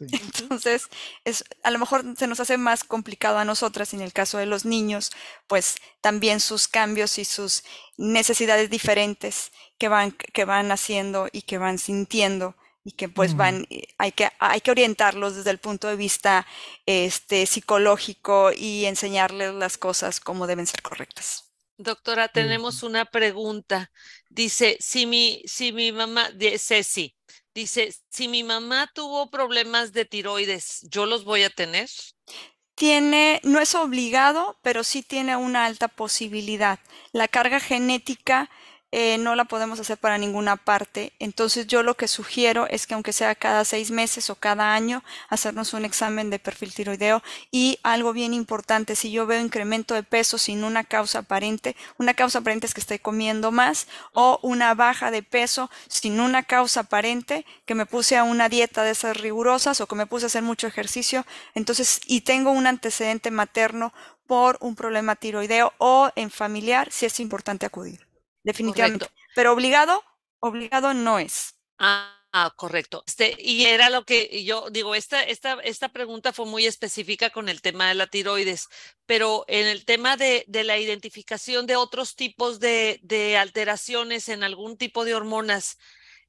Entonces, 0.01 0.89
es, 1.25 1.45
a 1.63 1.71
lo 1.71 1.79
mejor 1.79 2.05
se 2.17 2.27
nos 2.27 2.41
hace 2.41 2.57
más 2.57 2.85
complicado 2.85 3.39
a 3.39 3.45
nosotras 3.45 3.93
y 3.93 3.97
en 3.97 4.03
el 4.03 4.13
caso 4.13 4.39
de 4.39 4.47
los 4.47 4.65
niños, 4.65 5.11
pues 5.47 5.77
también 6.01 6.41
sus 6.41 6.69
cambios 6.69 7.19
y 7.19 7.25
sus 7.25 7.63
necesidades 7.97 8.71
diferentes 8.71 9.53
que 9.79 9.89
van, 9.89 10.13
que 10.13 10.45
van 10.45 10.73
haciendo 10.73 11.29
y 11.31 11.43
que 11.43 11.59
van 11.59 11.79
sintiendo 11.79 12.57
y 12.85 12.93
que 12.93 13.09
pues 13.09 13.37
van, 13.37 13.67
eh, 13.71 13.87
hay 13.99 14.13
que, 14.13 14.29
hay 14.39 14.61
que 14.61 14.71
orientarlos 14.71 15.37
desde 15.37 15.51
el 15.51 15.59
punto 15.59 15.89
de 15.89 15.97
vista 15.97 16.47
este, 16.87 17.47
psicológico 17.47 18.51
y 18.53 18.87
enseñarles 18.87 19.55
las 19.55 19.79
cosas 19.79 20.21
como 20.21 20.47
deben 20.47 20.67
ser 20.67 20.83
correctas. 20.83 21.53
Doctora, 21.77 22.29
tenemos 22.29 22.83
una 22.83 23.05
pregunta. 23.05 23.91
Dice, 24.29 24.77
si 24.81 25.07
mi, 25.07 25.43
si 25.47 25.73
mi 25.73 25.91
mamá, 25.91 26.31
Ceci, 26.59 27.17
dice, 27.55 27.95
si 28.11 28.29
mi 28.29 28.43
mamá 28.43 28.91
tuvo 28.95 29.31
problemas 29.31 29.93
de 29.93 30.05
tiroides, 30.05 30.81
¿yo 30.91 31.07
los 31.07 31.25
voy 31.25 31.43
a 31.43 31.51
tener? 31.51 31.89
Tiene, 32.75 33.41
no 33.45 33.61
es 33.61 33.75
obligado, 33.75 34.59
pero 34.63 34.83
sí 34.83 35.03
tiene 35.03 35.37
una 35.37 35.67
alta 35.67 35.89
posibilidad. 35.89 36.81
La 37.13 37.29
carga 37.29 37.61
genética 37.61 38.51
eh, 38.93 39.17
no 39.19 39.35
la 39.35 39.47
podemos 39.47 39.81
hacer 39.81 39.97
para 39.97 40.19
ninguna 40.19 40.57
parte. 40.57 41.15
Entonces 41.19 41.67
yo 41.67 41.83
lo 41.83 41.97
que 41.97 42.09
sugiero 42.09 42.67
es 42.69 42.87
que 42.87 42.93
aunque 42.95 43.15
sea 43.15 43.35
cada 43.35 43.65
seis 43.65 43.91
meses 43.91 44.29
o 44.29 44.37
cada 44.37 44.75
año, 44.75 45.03
hacernos 45.31 45.73
un 45.73 45.87
examen 45.87 46.29
de 46.29 46.39
perfil 46.39 46.75
tiroideo. 46.75 47.23
Y 47.51 47.79
algo 47.83 48.13
bien 48.13 48.35
importante, 48.35 48.95
si 48.95 49.11
yo 49.11 49.27
veo 49.27 49.41
incremento 49.41 49.95
de 49.95 50.03
peso 50.03 50.37
sin 50.37 50.63
una 50.63 50.85
causa 50.85 51.21
aparente, 51.21 51.75
una 51.97 52.13
causa 52.13 52.41
aparente 52.41 52.67
es 52.67 52.75
que 52.75 52.81
estoy 52.81 52.99
comiendo 52.99 53.51
más 53.51 53.87
o 54.13 54.39
una 54.43 54.75
baja 54.75 55.11
de 55.11 55.23
peso 55.23 55.71
sin 55.89 56.21
una 56.21 56.43
causa 56.43 56.81
aparente, 56.81 57.47
que 57.65 57.75
me 57.75 57.87
puse 57.87 58.19
a 58.19 58.25
una 58.25 58.51
dieta 58.51 58.83
de 58.85 58.91
esas 58.91 59.17
rigurosas 59.17 59.81
o 59.81 59.87
que 59.87 59.97
me 59.97 60.07
puse 60.07 60.27
a 60.27 60.29
hacer 60.29 60.43
mucho 60.43 60.67
ejercicio, 60.67 61.25
entonces 61.55 62.01
y 62.07 62.23
tengo 62.23 62.51
un 62.51 62.67
antecedente 62.67 63.31
materno 63.31 63.93
por 64.27 64.59
un 64.61 64.75
problema 64.75 65.17
tiroideo 65.17 65.73
o 65.79 66.11
en 66.15 66.31
familiar, 66.31 66.89
sí 66.91 67.07
es 67.07 67.21
importante 67.21 67.67
acudir 67.67 68.12
definitivamente. 68.43 69.07
Pero 69.35 69.53
obligado, 69.53 70.03
obligado 70.41 70.95
no 70.95 71.19
es. 71.19 71.57
Ah, 71.79 72.53
correcto. 72.57 73.05
Este, 73.07 73.37
y 73.39 73.67
era 73.67 73.91
lo 73.91 74.05
que 74.05 74.45
yo 74.45 74.71
digo, 74.71 74.95
esta, 74.95 75.23
esta, 75.23 75.59
esta 75.65 75.91
pregunta 75.91 76.33
fue 76.33 76.47
muy 76.47 76.65
específica 76.67 77.31
con 77.31 77.49
el 77.49 77.61
tema 77.61 77.89
de 77.89 77.95
la 77.95 78.07
tiroides, 78.07 78.69
pero 79.05 79.45
en 79.49 79.67
el 79.67 79.85
tema 79.85 80.17
de, 80.17 80.45
de 80.49 80.65
la 80.65 80.79
identificación 80.79 81.67
de 81.67 81.77
otros 81.77 82.17
tipos 82.17 82.59
de, 82.59 83.01
de 83.03 83.37
alteraciones 83.37 84.29
en 84.29 84.45
algún 84.45 84.79
tipo 84.79 85.05
de 85.05 85.15
hormonas, 85.15 85.79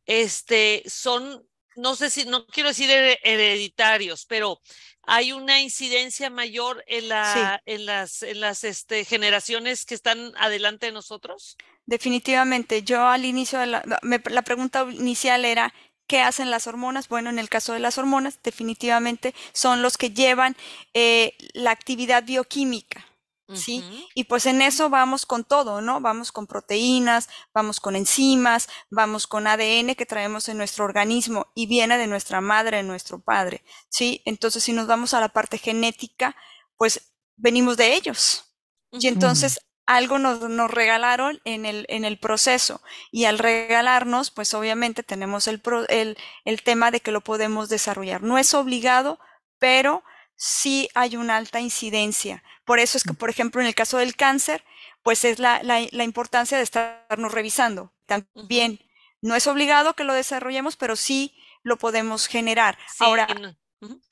este, 0.06 0.84
son 0.88 1.47
no 1.76 1.95
sé 1.95 2.10
si, 2.10 2.26
no 2.26 2.45
quiero 2.45 2.69
decir 2.69 2.89
hereditarios, 3.23 4.26
pero 4.26 4.62
hay 5.06 5.32
una 5.32 5.62
incidencia 5.62 6.30
mayor 6.30 6.84
en, 6.88 7.10
la, 7.10 7.62
en 7.66 7.86
las, 7.86 8.24
en 8.24 8.39
las 8.39 8.63
este, 8.63 9.06
generaciones 9.06 9.86
que 9.86 9.96
están 9.96 10.34
adelante 10.38 10.88
de 10.88 10.92
nosotros? 10.92 11.58
Definitivamente. 11.86 12.84
Yo 12.84 13.06
al 13.08 13.26
inicio 13.26 13.60
de 13.60 13.68
la, 13.68 13.84
la 14.02 14.42
pregunta 14.42 14.86
inicial 14.89 15.46
era, 15.46 15.74
¿qué 16.08 16.22
hacen 16.22 16.50
las 16.52 16.68
hormonas? 16.68 17.08
Bueno, 17.10 17.30
en 17.30 17.39
el 17.39 17.50
caso 17.50 17.74
de 17.74 17.80
las 17.80 17.98
hormonas, 17.98 18.39
definitivamente 18.44 19.34
son 19.52 19.82
los 19.82 19.98
que 19.98 20.12
llevan 20.12 20.56
eh, 20.94 21.36
la 21.54 21.72
actividad 21.72 22.24
bioquímica. 22.24 23.06
¿Sí? 23.54 23.86
Y 24.13 24.26
pues 24.26 24.46
en 24.46 24.62
eso 24.62 24.89
vamos 24.89 25.26
con 25.26 25.44
todo, 25.44 25.82
¿no? 25.82 26.02
Vamos 26.02 26.32
con 26.32 26.48
proteínas, 26.48 27.30
vamos 27.54 27.80
con 27.80 27.96
enzimas, 27.96 28.68
vamos 28.89 29.28
con 29.28 29.48
ADN 29.48 29.96
que 29.96 30.06
traemos 30.06 30.50
en 30.50 30.58
nuestro 30.58 30.86
organismo 30.86 31.48
y 31.56 31.68
viene 31.68 31.98
de 31.98 32.08
nuestra 32.08 32.42
madre, 32.42 32.78
de 32.78 32.84
nuestro 32.84 33.20
padre, 33.20 33.63
¿sí? 33.89 34.22
Entonces, 34.26 34.63
si 34.63 34.74
nos 34.74 34.88
vamos 34.88 35.13
a 35.13 35.20
la 35.20 35.30
parte 35.30 35.58
genética, 35.58 36.36
pues 36.78 37.13
venimos 37.36 37.78
de 37.78 37.96
ellos. 37.96 38.46
Y 38.92 39.08
entonces 39.08 39.60
algo 39.86 40.20
nos, 40.20 40.42
nos 40.42 40.72
regalaron 40.72 41.42
en 41.46 41.66
el, 41.66 41.86
en 41.89 42.06
el 42.06 42.18
proceso 42.20 42.82
y 43.12 43.26
al 43.26 43.39
regalarnos, 43.39 44.32
pues 44.32 44.54
obviamente 44.54 45.04
tenemos 45.04 45.48
el, 45.48 45.62
el, 45.89 46.18
el 46.46 46.63
tema 46.63 46.92
de 46.92 47.00
que 47.02 47.12
lo 47.12 47.22
podemos 47.22 47.70
desarrollar. 47.70 48.24
No 48.24 48.38
es 48.38 48.54
obligado, 48.54 49.20
pero 49.60 50.04
sí 50.36 50.89
hay 50.96 51.16
una 51.16 51.38
alta 51.38 51.60
incidencia. 51.60 52.44
Por 52.65 52.80
eso 52.80 52.97
es 52.97 53.04
que, 53.04 53.13
mm. 53.13 53.17
por 53.17 53.30
ejemplo, 53.30 53.62
en 53.62 53.67
el 53.67 53.76
caso 53.76 53.97
del 53.97 54.15
cáncer, 54.15 54.63
pues 55.02 55.26
es 55.26 55.39
la, 55.39 55.62
la, 55.63 56.04
importancia 56.04 56.58
de 56.58 56.63
estarnos 56.63 57.32
revisando. 57.32 57.93
También 58.06 58.80
no 59.21 59.36
es 59.36 59.47
obligado 59.47 59.95
que 59.95 60.04
lo 60.04 60.13
desarrollemos, 60.13 60.78
pero 60.78 60.95
sí 60.95 61.36
lo 61.62 61.78
podemos 61.78 62.28
generar. 62.28 62.78
Ahora, 62.99 63.28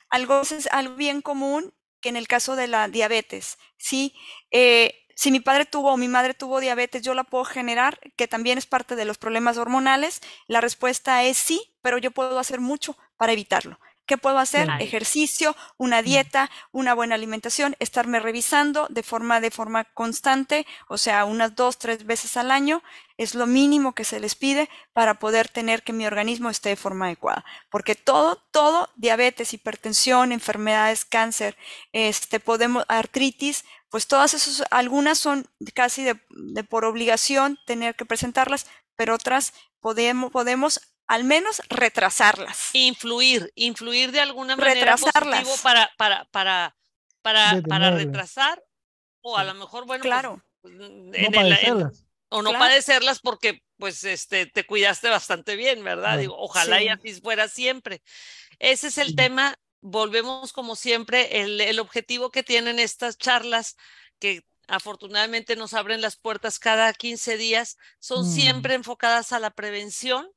algo, 0.09 0.41
es 0.41 0.67
algo 0.67 0.95
bien 0.95 1.21
común 1.21 1.73
que 2.01 2.09
en 2.09 2.17
el 2.17 2.27
caso 2.27 2.55
de 2.55 2.67
la 2.67 2.87
diabetes, 2.87 3.57
¿sí? 3.77 4.13
Eh, 4.49 5.01
si 5.15 5.31
mi 5.31 5.39
padre 5.39 5.65
tuvo 5.65 5.93
o 5.93 5.97
mi 5.97 6.07
madre 6.07 6.33
tuvo 6.33 6.59
diabetes, 6.59 7.03
yo 7.03 7.13
la 7.13 7.23
puedo 7.23 7.45
generar, 7.45 7.99
que 8.15 8.27
también 8.27 8.57
es 8.57 8.65
parte 8.65 8.95
de 8.95 9.05
los 9.05 9.17
problemas 9.17 9.57
hormonales. 9.57 10.21
La 10.47 10.61
respuesta 10.61 11.23
es 11.23 11.37
sí, 11.37 11.75
pero 11.81 11.97
yo 11.99 12.11
puedo 12.11 12.39
hacer 12.39 12.59
mucho 12.59 12.97
para 13.17 13.33
evitarlo. 13.33 13.79
¿Qué 14.05 14.17
puedo 14.17 14.39
hacer? 14.39 14.67
Ejercicio, 14.79 15.55
una 15.77 16.01
dieta, 16.01 16.49
una 16.71 16.93
buena 16.93 17.15
alimentación, 17.15 17.75
estarme 17.79 18.19
revisando 18.19 18.87
de 18.89 19.03
forma, 19.03 19.39
de 19.39 19.51
forma 19.51 19.85
constante, 19.85 20.65
o 20.89 20.97
sea, 20.97 21.23
unas 21.23 21.55
dos, 21.55 21.77
tres 21.77 22.05
veces 22.05 22.35
al 22.35 22.51
año, 22.51 22.83
es 23.17 23.35
lo 23.35 23.45
mínimo 23.47 23.93
que 23.93 24.03
se 24.03 24.19
les 24.19 24.35
pide 24.35 24.69
para 24.91 25.19
poder 25.19 25.47
tener 25.47 25.83
que 25.83 25.93
mi 25.93 26.05
organismo 26.05 26.49
esté 26.49 26.69
de 26.69 26.75
forma 26.75 27.05
adecuada. 27.05 27.45
Porque 27.69 27.95
todo, 27.95 28.35
todo, 28.51 28.89
diabetes, 28.95 29.53
hipertensión, 29.53 30.31
enfermedades, 30.31 31.05
cáncer, 31.05 31.55
este, 31.93 32.39
podemos, 32.39 32.83
artritis, 32.89 33.63
pues 33.89 34.07
todas 34.07 34.33
esas, 34.33 34.63
algunas 34.71 35.19
son 35.19 35.47
casi 35.73 36.03
de, 36.03 36.19
de 36.29 36.63
por 36.63 36.85
obligación 36.85 37.59
tener 37.65 37.95
que 37.95 38.05
presentarlas, 38.05 38.65
pero 38.95 39.15
otras 39.15 39.53
podemos, 39.79 40.31
podemos 40.31 40.90
al 41.11 41.25
menos 41.25 41.61
retrasarlas. 41.67 42.69
Influir, 42.71 43.51
influir 43.55 44.13
de 44.13 44.21
alguna 44.21 44.55
manera 44.55 44.95
positivo 44.95 45.53
para, 45.61 45.91
para, 45.97 46.23
para, 46.31 46.77
para, 47.21 47.61
para 47.63 47.91
retrasar 47.91 48.63
o 49.19 49.37
a 49.37 49.43
lo 49.43 49.53
mejor, 49.53 49.85
bueno, 49.85 50.03
pues, 50.03 50.09
claro. 50.09 50.41
no 50.63 51.91
o 52.29 52.41
no 52.41 52.53
padecerlas 52.53 53.19
porque 53.19 53.61
pues 53.77 54.05
este 54.05 54.45
te 54.45 54.65
cuidaste 54.65 55.09
bastante 55.09 55.57
bien, 55.57 55.83
¿verdad? 55.83 56.17
Digo, 56.17 56.37
ojalá 56.37 56.81
y 56.81 56.87
así 56.87 57.19
fuera 57.19 57.49
siempre. 57.49 58.01
Ese 58.57 58.87
es 58.87 58.97
el 58.97 59.13
tema, 59.17 59.55
volvemos 59.81 60.53
como 60.53 60.77
siempre, 60.77 61.41
el, 61.41 61.59
el 61.59 61.81
objetivo 61.81 62.31
que 62.31 62.41
tienen 62.41 62.79
estas 62.79 63.17
charlas 63.17 63.75
que 64.17 64.45
afortunadamente 64.69 65.57
nos 65.57 65.73
abren 65.73 65.99
las 65.99 66.15
puertas 66.15 66.57
cada 66.57 66.93
15 66.93 67.35
días, 67.35 67.77
son 67.99 68.25
mm. 68.25 68.31
siempre 68.31 68.75
enfocadas 68.75 69.33
a 69.33 69.39
la 69.39 69.49
prevención 69.49 70.31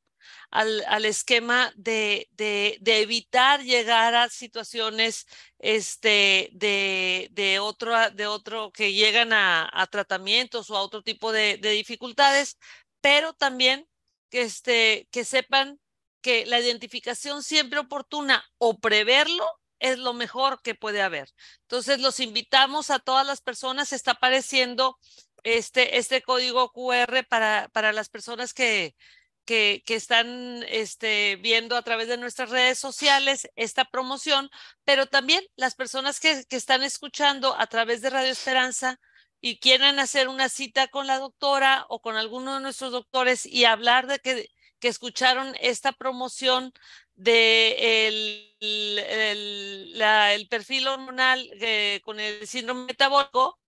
al, 0.51 0.85
al 0.89 1.05
esquema 1.05 1.72
de, 1.77 2.29
de, 2.33 2.79
de, 2.81 3.01
evitar 3.03 3.62
llegar 3.62 4.14
a 4.14 4.29
situaciones 4.29 5.27
este, 5.59 6.51
de, 6.53 7.29
de, 7.33 7.59
otro, 7.59 7.95
de 8.11 8.27
otro 8.27 8.72
que 8.72 8.93
llegan 8.93 9.33
a, 9.33 9.89
tratamientos 9.91 10.70
o 10.70 10.77
a 10.77 10.83
otro 10.83 11.03
tipo 11.03 11.33
de, 11.33 11.59
de 11.59 11.70
dificultades, 11.70 12.59
pero 13.01 13.33
también 13.33 13.89
que, 14.31 14.43
este, 14.43 15.09
que 15.11 15.25
sepan 15.25 15.81
que 16.20 16.47
la 16.47 16.59
identificación 16.59 17.43
siempre 17.43 17.79
oportuna 17.79 18.45
o 18.59 18.79
preverlo 18.79 19.47
es 19.79 19.99
lo 19.99 20.14
mejor 20.14 20.62
que 20.62 20.75
puede 20.75 21.03
haber. 21.03 21.29
Entonces, 21.62 22.01
los 22.01 22.18
invitamos 22.20 22.91
a 22.91 22.99
todas 22.99 23.27
las 23.27 23.43
personas, 23.43 23.93
está 23.93 24.12
apareciendo 24.12 24.99
este, 25.43 25.99
este 25.99 26.22
código 26.22 26.72
QR 26.72 27.25
para, 27.29 27.68
para 27.72 27.93
las 27.93 28.09
personas 28.09 28.55
que, 28.55 28.97
que, 29.45 29.83
están 29.89 30.65
este, 30.69 31.37
viendo 31.37 31.77
a 31.77 31.83
través 31.83 32.09
de 32.09 32.17
nuestras 32.17 32.51
redes 32.51 32.79
sociales 32.79 33.49
esta 33.57 33.85
promoción, 33.85 34.51
pero 34.85 35.07
también 35.07 35.45
las 35.57 35.75
personas 35.75 36.21
que, 36.21 36.45
están 36.51 36.83
escuchando 36.83 37.55
a 37.59 37.67
través 37.67 38.01
de 38.01 38.11
Radio 38.11 38.33
Esperanza 38.33 39.01
y 39.41 39.59
quieran 39.59 39.99
hacer 39.99 40.29
una 40.29 40.49
cita 40.49 40.89
con 40.89 41.07
la 41.07 41.19
doctora 41.19 41.87
o 41.89 42.01
con 42.01 42.17
alguno 42.17 42.55
de 42.55 42.61
nuestros 42.61 42.93
doctores 42.93 43.47
y 43.47 43.65
hablar 43.65 44.07
de 44.07 44.19
que, 44.21 44.49
escucharon 44.81 45.57
esta 45.61 45.93
promoción 45.93 46.75
de 47.15 48.51
el 48.61 50.47
perfil 50.51 50.89
hormonal 50.89 51.49
eh, 51.55 52.03
con 52.05 52.21
el 52.21 52.47
síndrome 52.47 52.85
metabólico, 52.89 53.59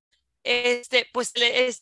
este, 0.47 1.09
pues 1.13 1.33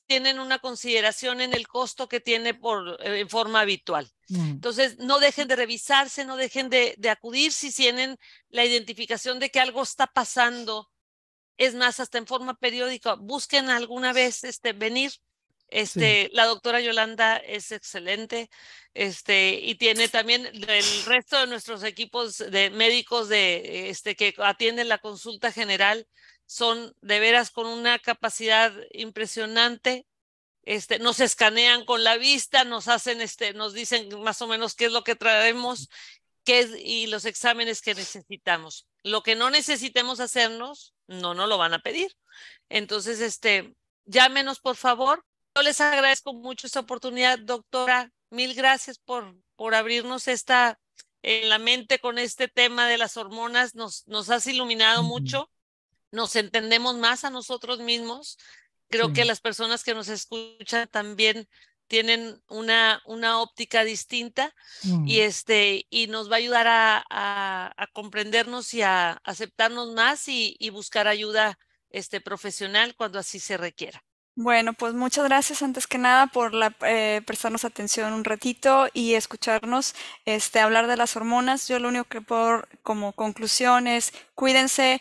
tienen 0.07 0.39
una 0.39 0.59
consideración 0.59 1.43
en 1.43 1.53
el 1.53 1.69
costo 1.69 2.09
que 2.09 2.19
tiene 2.19 2.55
por, 2.55 2.97
eh, 3.05 3.21
en 3.21 3.29
forma 3.29 3.61
habitual. 3.61 4.11
Mm. 4.29 4.53
Entonces, 4.53 4.99
no 4.99 5.19
dejen 5.19 5.49
de 5.49 5.57
revisarse, 5.57 6.25
no 6.25 6.39
dejen 6.39 6.71
de, 6.71 6.95
de, 6.97 7.11
acudir 7.11 7.53
si 7.53 7.71
tienen 7.71 8.17
la 8.49 8.65
identificación 8.65 9.39
de 9.39 9.51
que 9.51 9.61
algo 9.61 9.83
está 9.83 10.07
pasando. 10.07 10.91
Es 11.59 11.75
más, 11.75 12.01
hasta 12.01 12.17
en 12.17 12.27
forma 12.27 12.55
periódica, 12.55 13.17
busquen 13.17 13.69
alguna 13.69 14.15
vez 14.15 14.45
este, 14.45 14.73
venir. 14.73 15.13
Este, 15.69 16.31
La 16.33 16.47
doctora 16.47 16.81
Yolanda 16.81 17.37
es 17.37 17.73
excelente 17.73 18.49
este, 18.93 19.59
y 19.61 19.75
tiene 19.75 20.09
también 20.09 20.47
el 20.47 21.05
resto 21.05 21.41
de 21.41 21.47
nuestros 21.49 21.83
equipos 21.83 22.39
de 22.39 22.71
médicos 22.71 23.29
de, 23.29 23.91
este, 23.91 24.15
que 24.15 24.35
atienden 24.39 24.89
la 24.89 24.99
consulta 24.99 25.53
general 25.53 26.07
son 26.47 26.95
de 27.01 27.21
veras 27.21 27.51
con 27.51 27.67
una 27.67 27.99
capacidad 27.99 28.73
impresionante. 28.93 30.07
Este, 30.63 30.99
nos 30.99 31.21
escanean 31.21 31.85
con 31.85 32.05
la 32.05 32.17
vista, 32.17 32.65
nos 32.65 32.89
hacen, 32.89 33.21
este, 33.21 33.53
nos 33.53 33.75
dicen 33.75 34.09
más 34.23 34.41
o 34.41 34.47
menos 34.47 34.75
qué 34.75 34.87
es 34.87 34.93
lo 34.93 35.05
que 35.05 35.15
traemos 35.15 35.89
qué 36.45 36.61
es, 36.61 36.71
y 36.79 37.07
los 37.07 37.25
exámenes 37.25 37.83
que 37.83 37.95
necesitamos. 37.95 38.87
Lo 39.03 39.23
que 39.23 39.35
no 39.35 39.51
necesitemos 39.51 40.21
hacernos, 40.21 40.95
no 41.07 41.35
nos 41.35 41.49
lo 41.49 41.59
van 41.59 41.75
a 41.75 41.81
pedir. 41.81 42.15
Entonces, 42.69 43.21
este, 43.21 43.75
llámenos 44.05 44.61
por 44.61 44.77
favor. 44.77 45.25
Yo 45.57 45.63
les 45.63 45.81
agradezco 45.81 46.33
mucho 46.35 46.67
esta 46.67 46.81
oportunidad, 46.81 47.39
doctora. 47.39 48.13
Mil 48.31 48.55
gracias 48.55 48.99
por, 48.99 49.37
por 49.57 49.75
abrirnos 49.75 50.29
esta 50.29 50.79
en 51.23 51.49
la 51.49 51.59
mente 51.59 51.99
con 52.01 52.19
este 52.19 52.49
tema 52.49 52.89
de 52.89 52.99
las 52.99 53.17
hormonas. 53.17 53.75
Nos, 53.75 54.07
nos 54.07 54.31
has 54.31 54.47
iluminado 54.47 55.03
mucho 55.03 55.51
nos 56.15 56.37
entendemos 56.37 56.97
más 56.97 57.25
a 57.25 57.31
nosotros 57.31 57.81
mismos. 57.81 58.39
Creo 58.89 59.13
que 59.13 59.25
las 59.25 59.41
personas 59.41 59.83
que 59.83 59.95
nos 59.95 60.09
escuchan 60.09 60.89
también 60.89 61.49
tienen 61.89 62.41
una, 62.49 63.03
una 63.05 63.41
óptica 63.41 63.85
distinta 63.85 64.55
y, 64.83 64.89
mm. 64.89 65.09
este, 65.09 65.87
y 65.91 66.07
nos 66.07 66.31
va 66.31 66.37
a 66.37 66.39
ayudar 66.39 66.67
a, 66.67 67.05
a, 67.11 67.87
comprendernos 67.93 68.73
y 68.73 68.83
a 68.83 69.21
aceptarnos 69.25 69.93
más 69.93 70.29
y, 70.29 70.57
y, 70.59 70.71
buscar 70.71 71.09
ayuda 71.09 71.59
este, 71.91 72.21
profesional 72.21 72.95
cuando 72.97 73.19
así 73.19 73.41
se 73.41 73.57
requiera. 73.57 74.03
Bueno, 74.37 74.73
pues 74.73 74.95
muchas 74.95 75.25
gracias 75.27 75.63
antes 75.63 75.87
que 75.87 75.97
nada 75.97 76.27
por 76.27 76.55
la, 76.55 76.75
eh, 76.85 77.23
prestarnos 77.25 77.65
atención 77.65 78.13
un 78.13 78.25
ratito 78.25 78.89
y 78.93 79.15
escucharnos 79.15 79.95
este, 80.25 80.59
hablar 80.59 80.89
de 80.89 80.97
las 80.97 81.15
hormonas. 81.15 81.69
Yo 81.69 81.79
lo 81.79 81.87
único 81.89 82.07
que 82.07 82.21
por 82.21 82.69
como 82.83 83.13
conclusión 83.13 83.87
es 83.87 84.13
cuídense, 84.35 85.01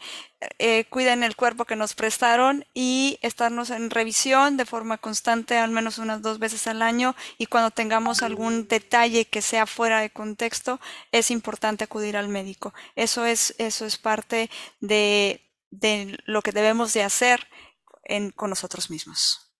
eh, 0.59 0.85
cuiden 0.85 1.23
el 1.23 1.35
cuerpo 1.35 1.65
que 1.65 1.75
nos 1.75 1.95
prestaron 1.95 2.63
y 2.75 3.17
estarnos 3.23 3.71
en 3.71 3.89
revisión 3.89 4.55
de 4.55 4.65
forma 4.65 4.99
constante, 4.99 5.57
al 5.57 5.71
menos 5.71 5.97
unas 5.97 6.21
dos 6.21 6.37
veces 6.37 6.67
al 6.67 6.83
año. 6.83 7.15
Y 7.39 7.47
cuando 7.47 7.71
tengamos 7.71 8.21
algún 8.21 8.67
detalle 8.67 9.25
que 9.25 9.41
sea 9.41 9.65
fuera 9.65 9.99
de 10.01 10.11
contexto, 10.11 10.79
es 11.11 11.31
importante 11.31 11.83
acudir 11.85 12.17
al 12.17 12.29
médico. 12.29 12.71
Eso 12.95 13.25
es, 13.25 13.55
eso 13.57 13.87
es 13.87 13.97
parte 13.97 14.51
de, 14.79 15.41
de 15.71 16.19
lo 16.25 16.43
que 16.43 16.51
debemos 16.51 16.93
de 16.93 17.01
hacer 17.01 17.47
en, 18.03 18.31
con 18.31 18.49
nosotros 18.49 18.89
mismos. 18.89 19.52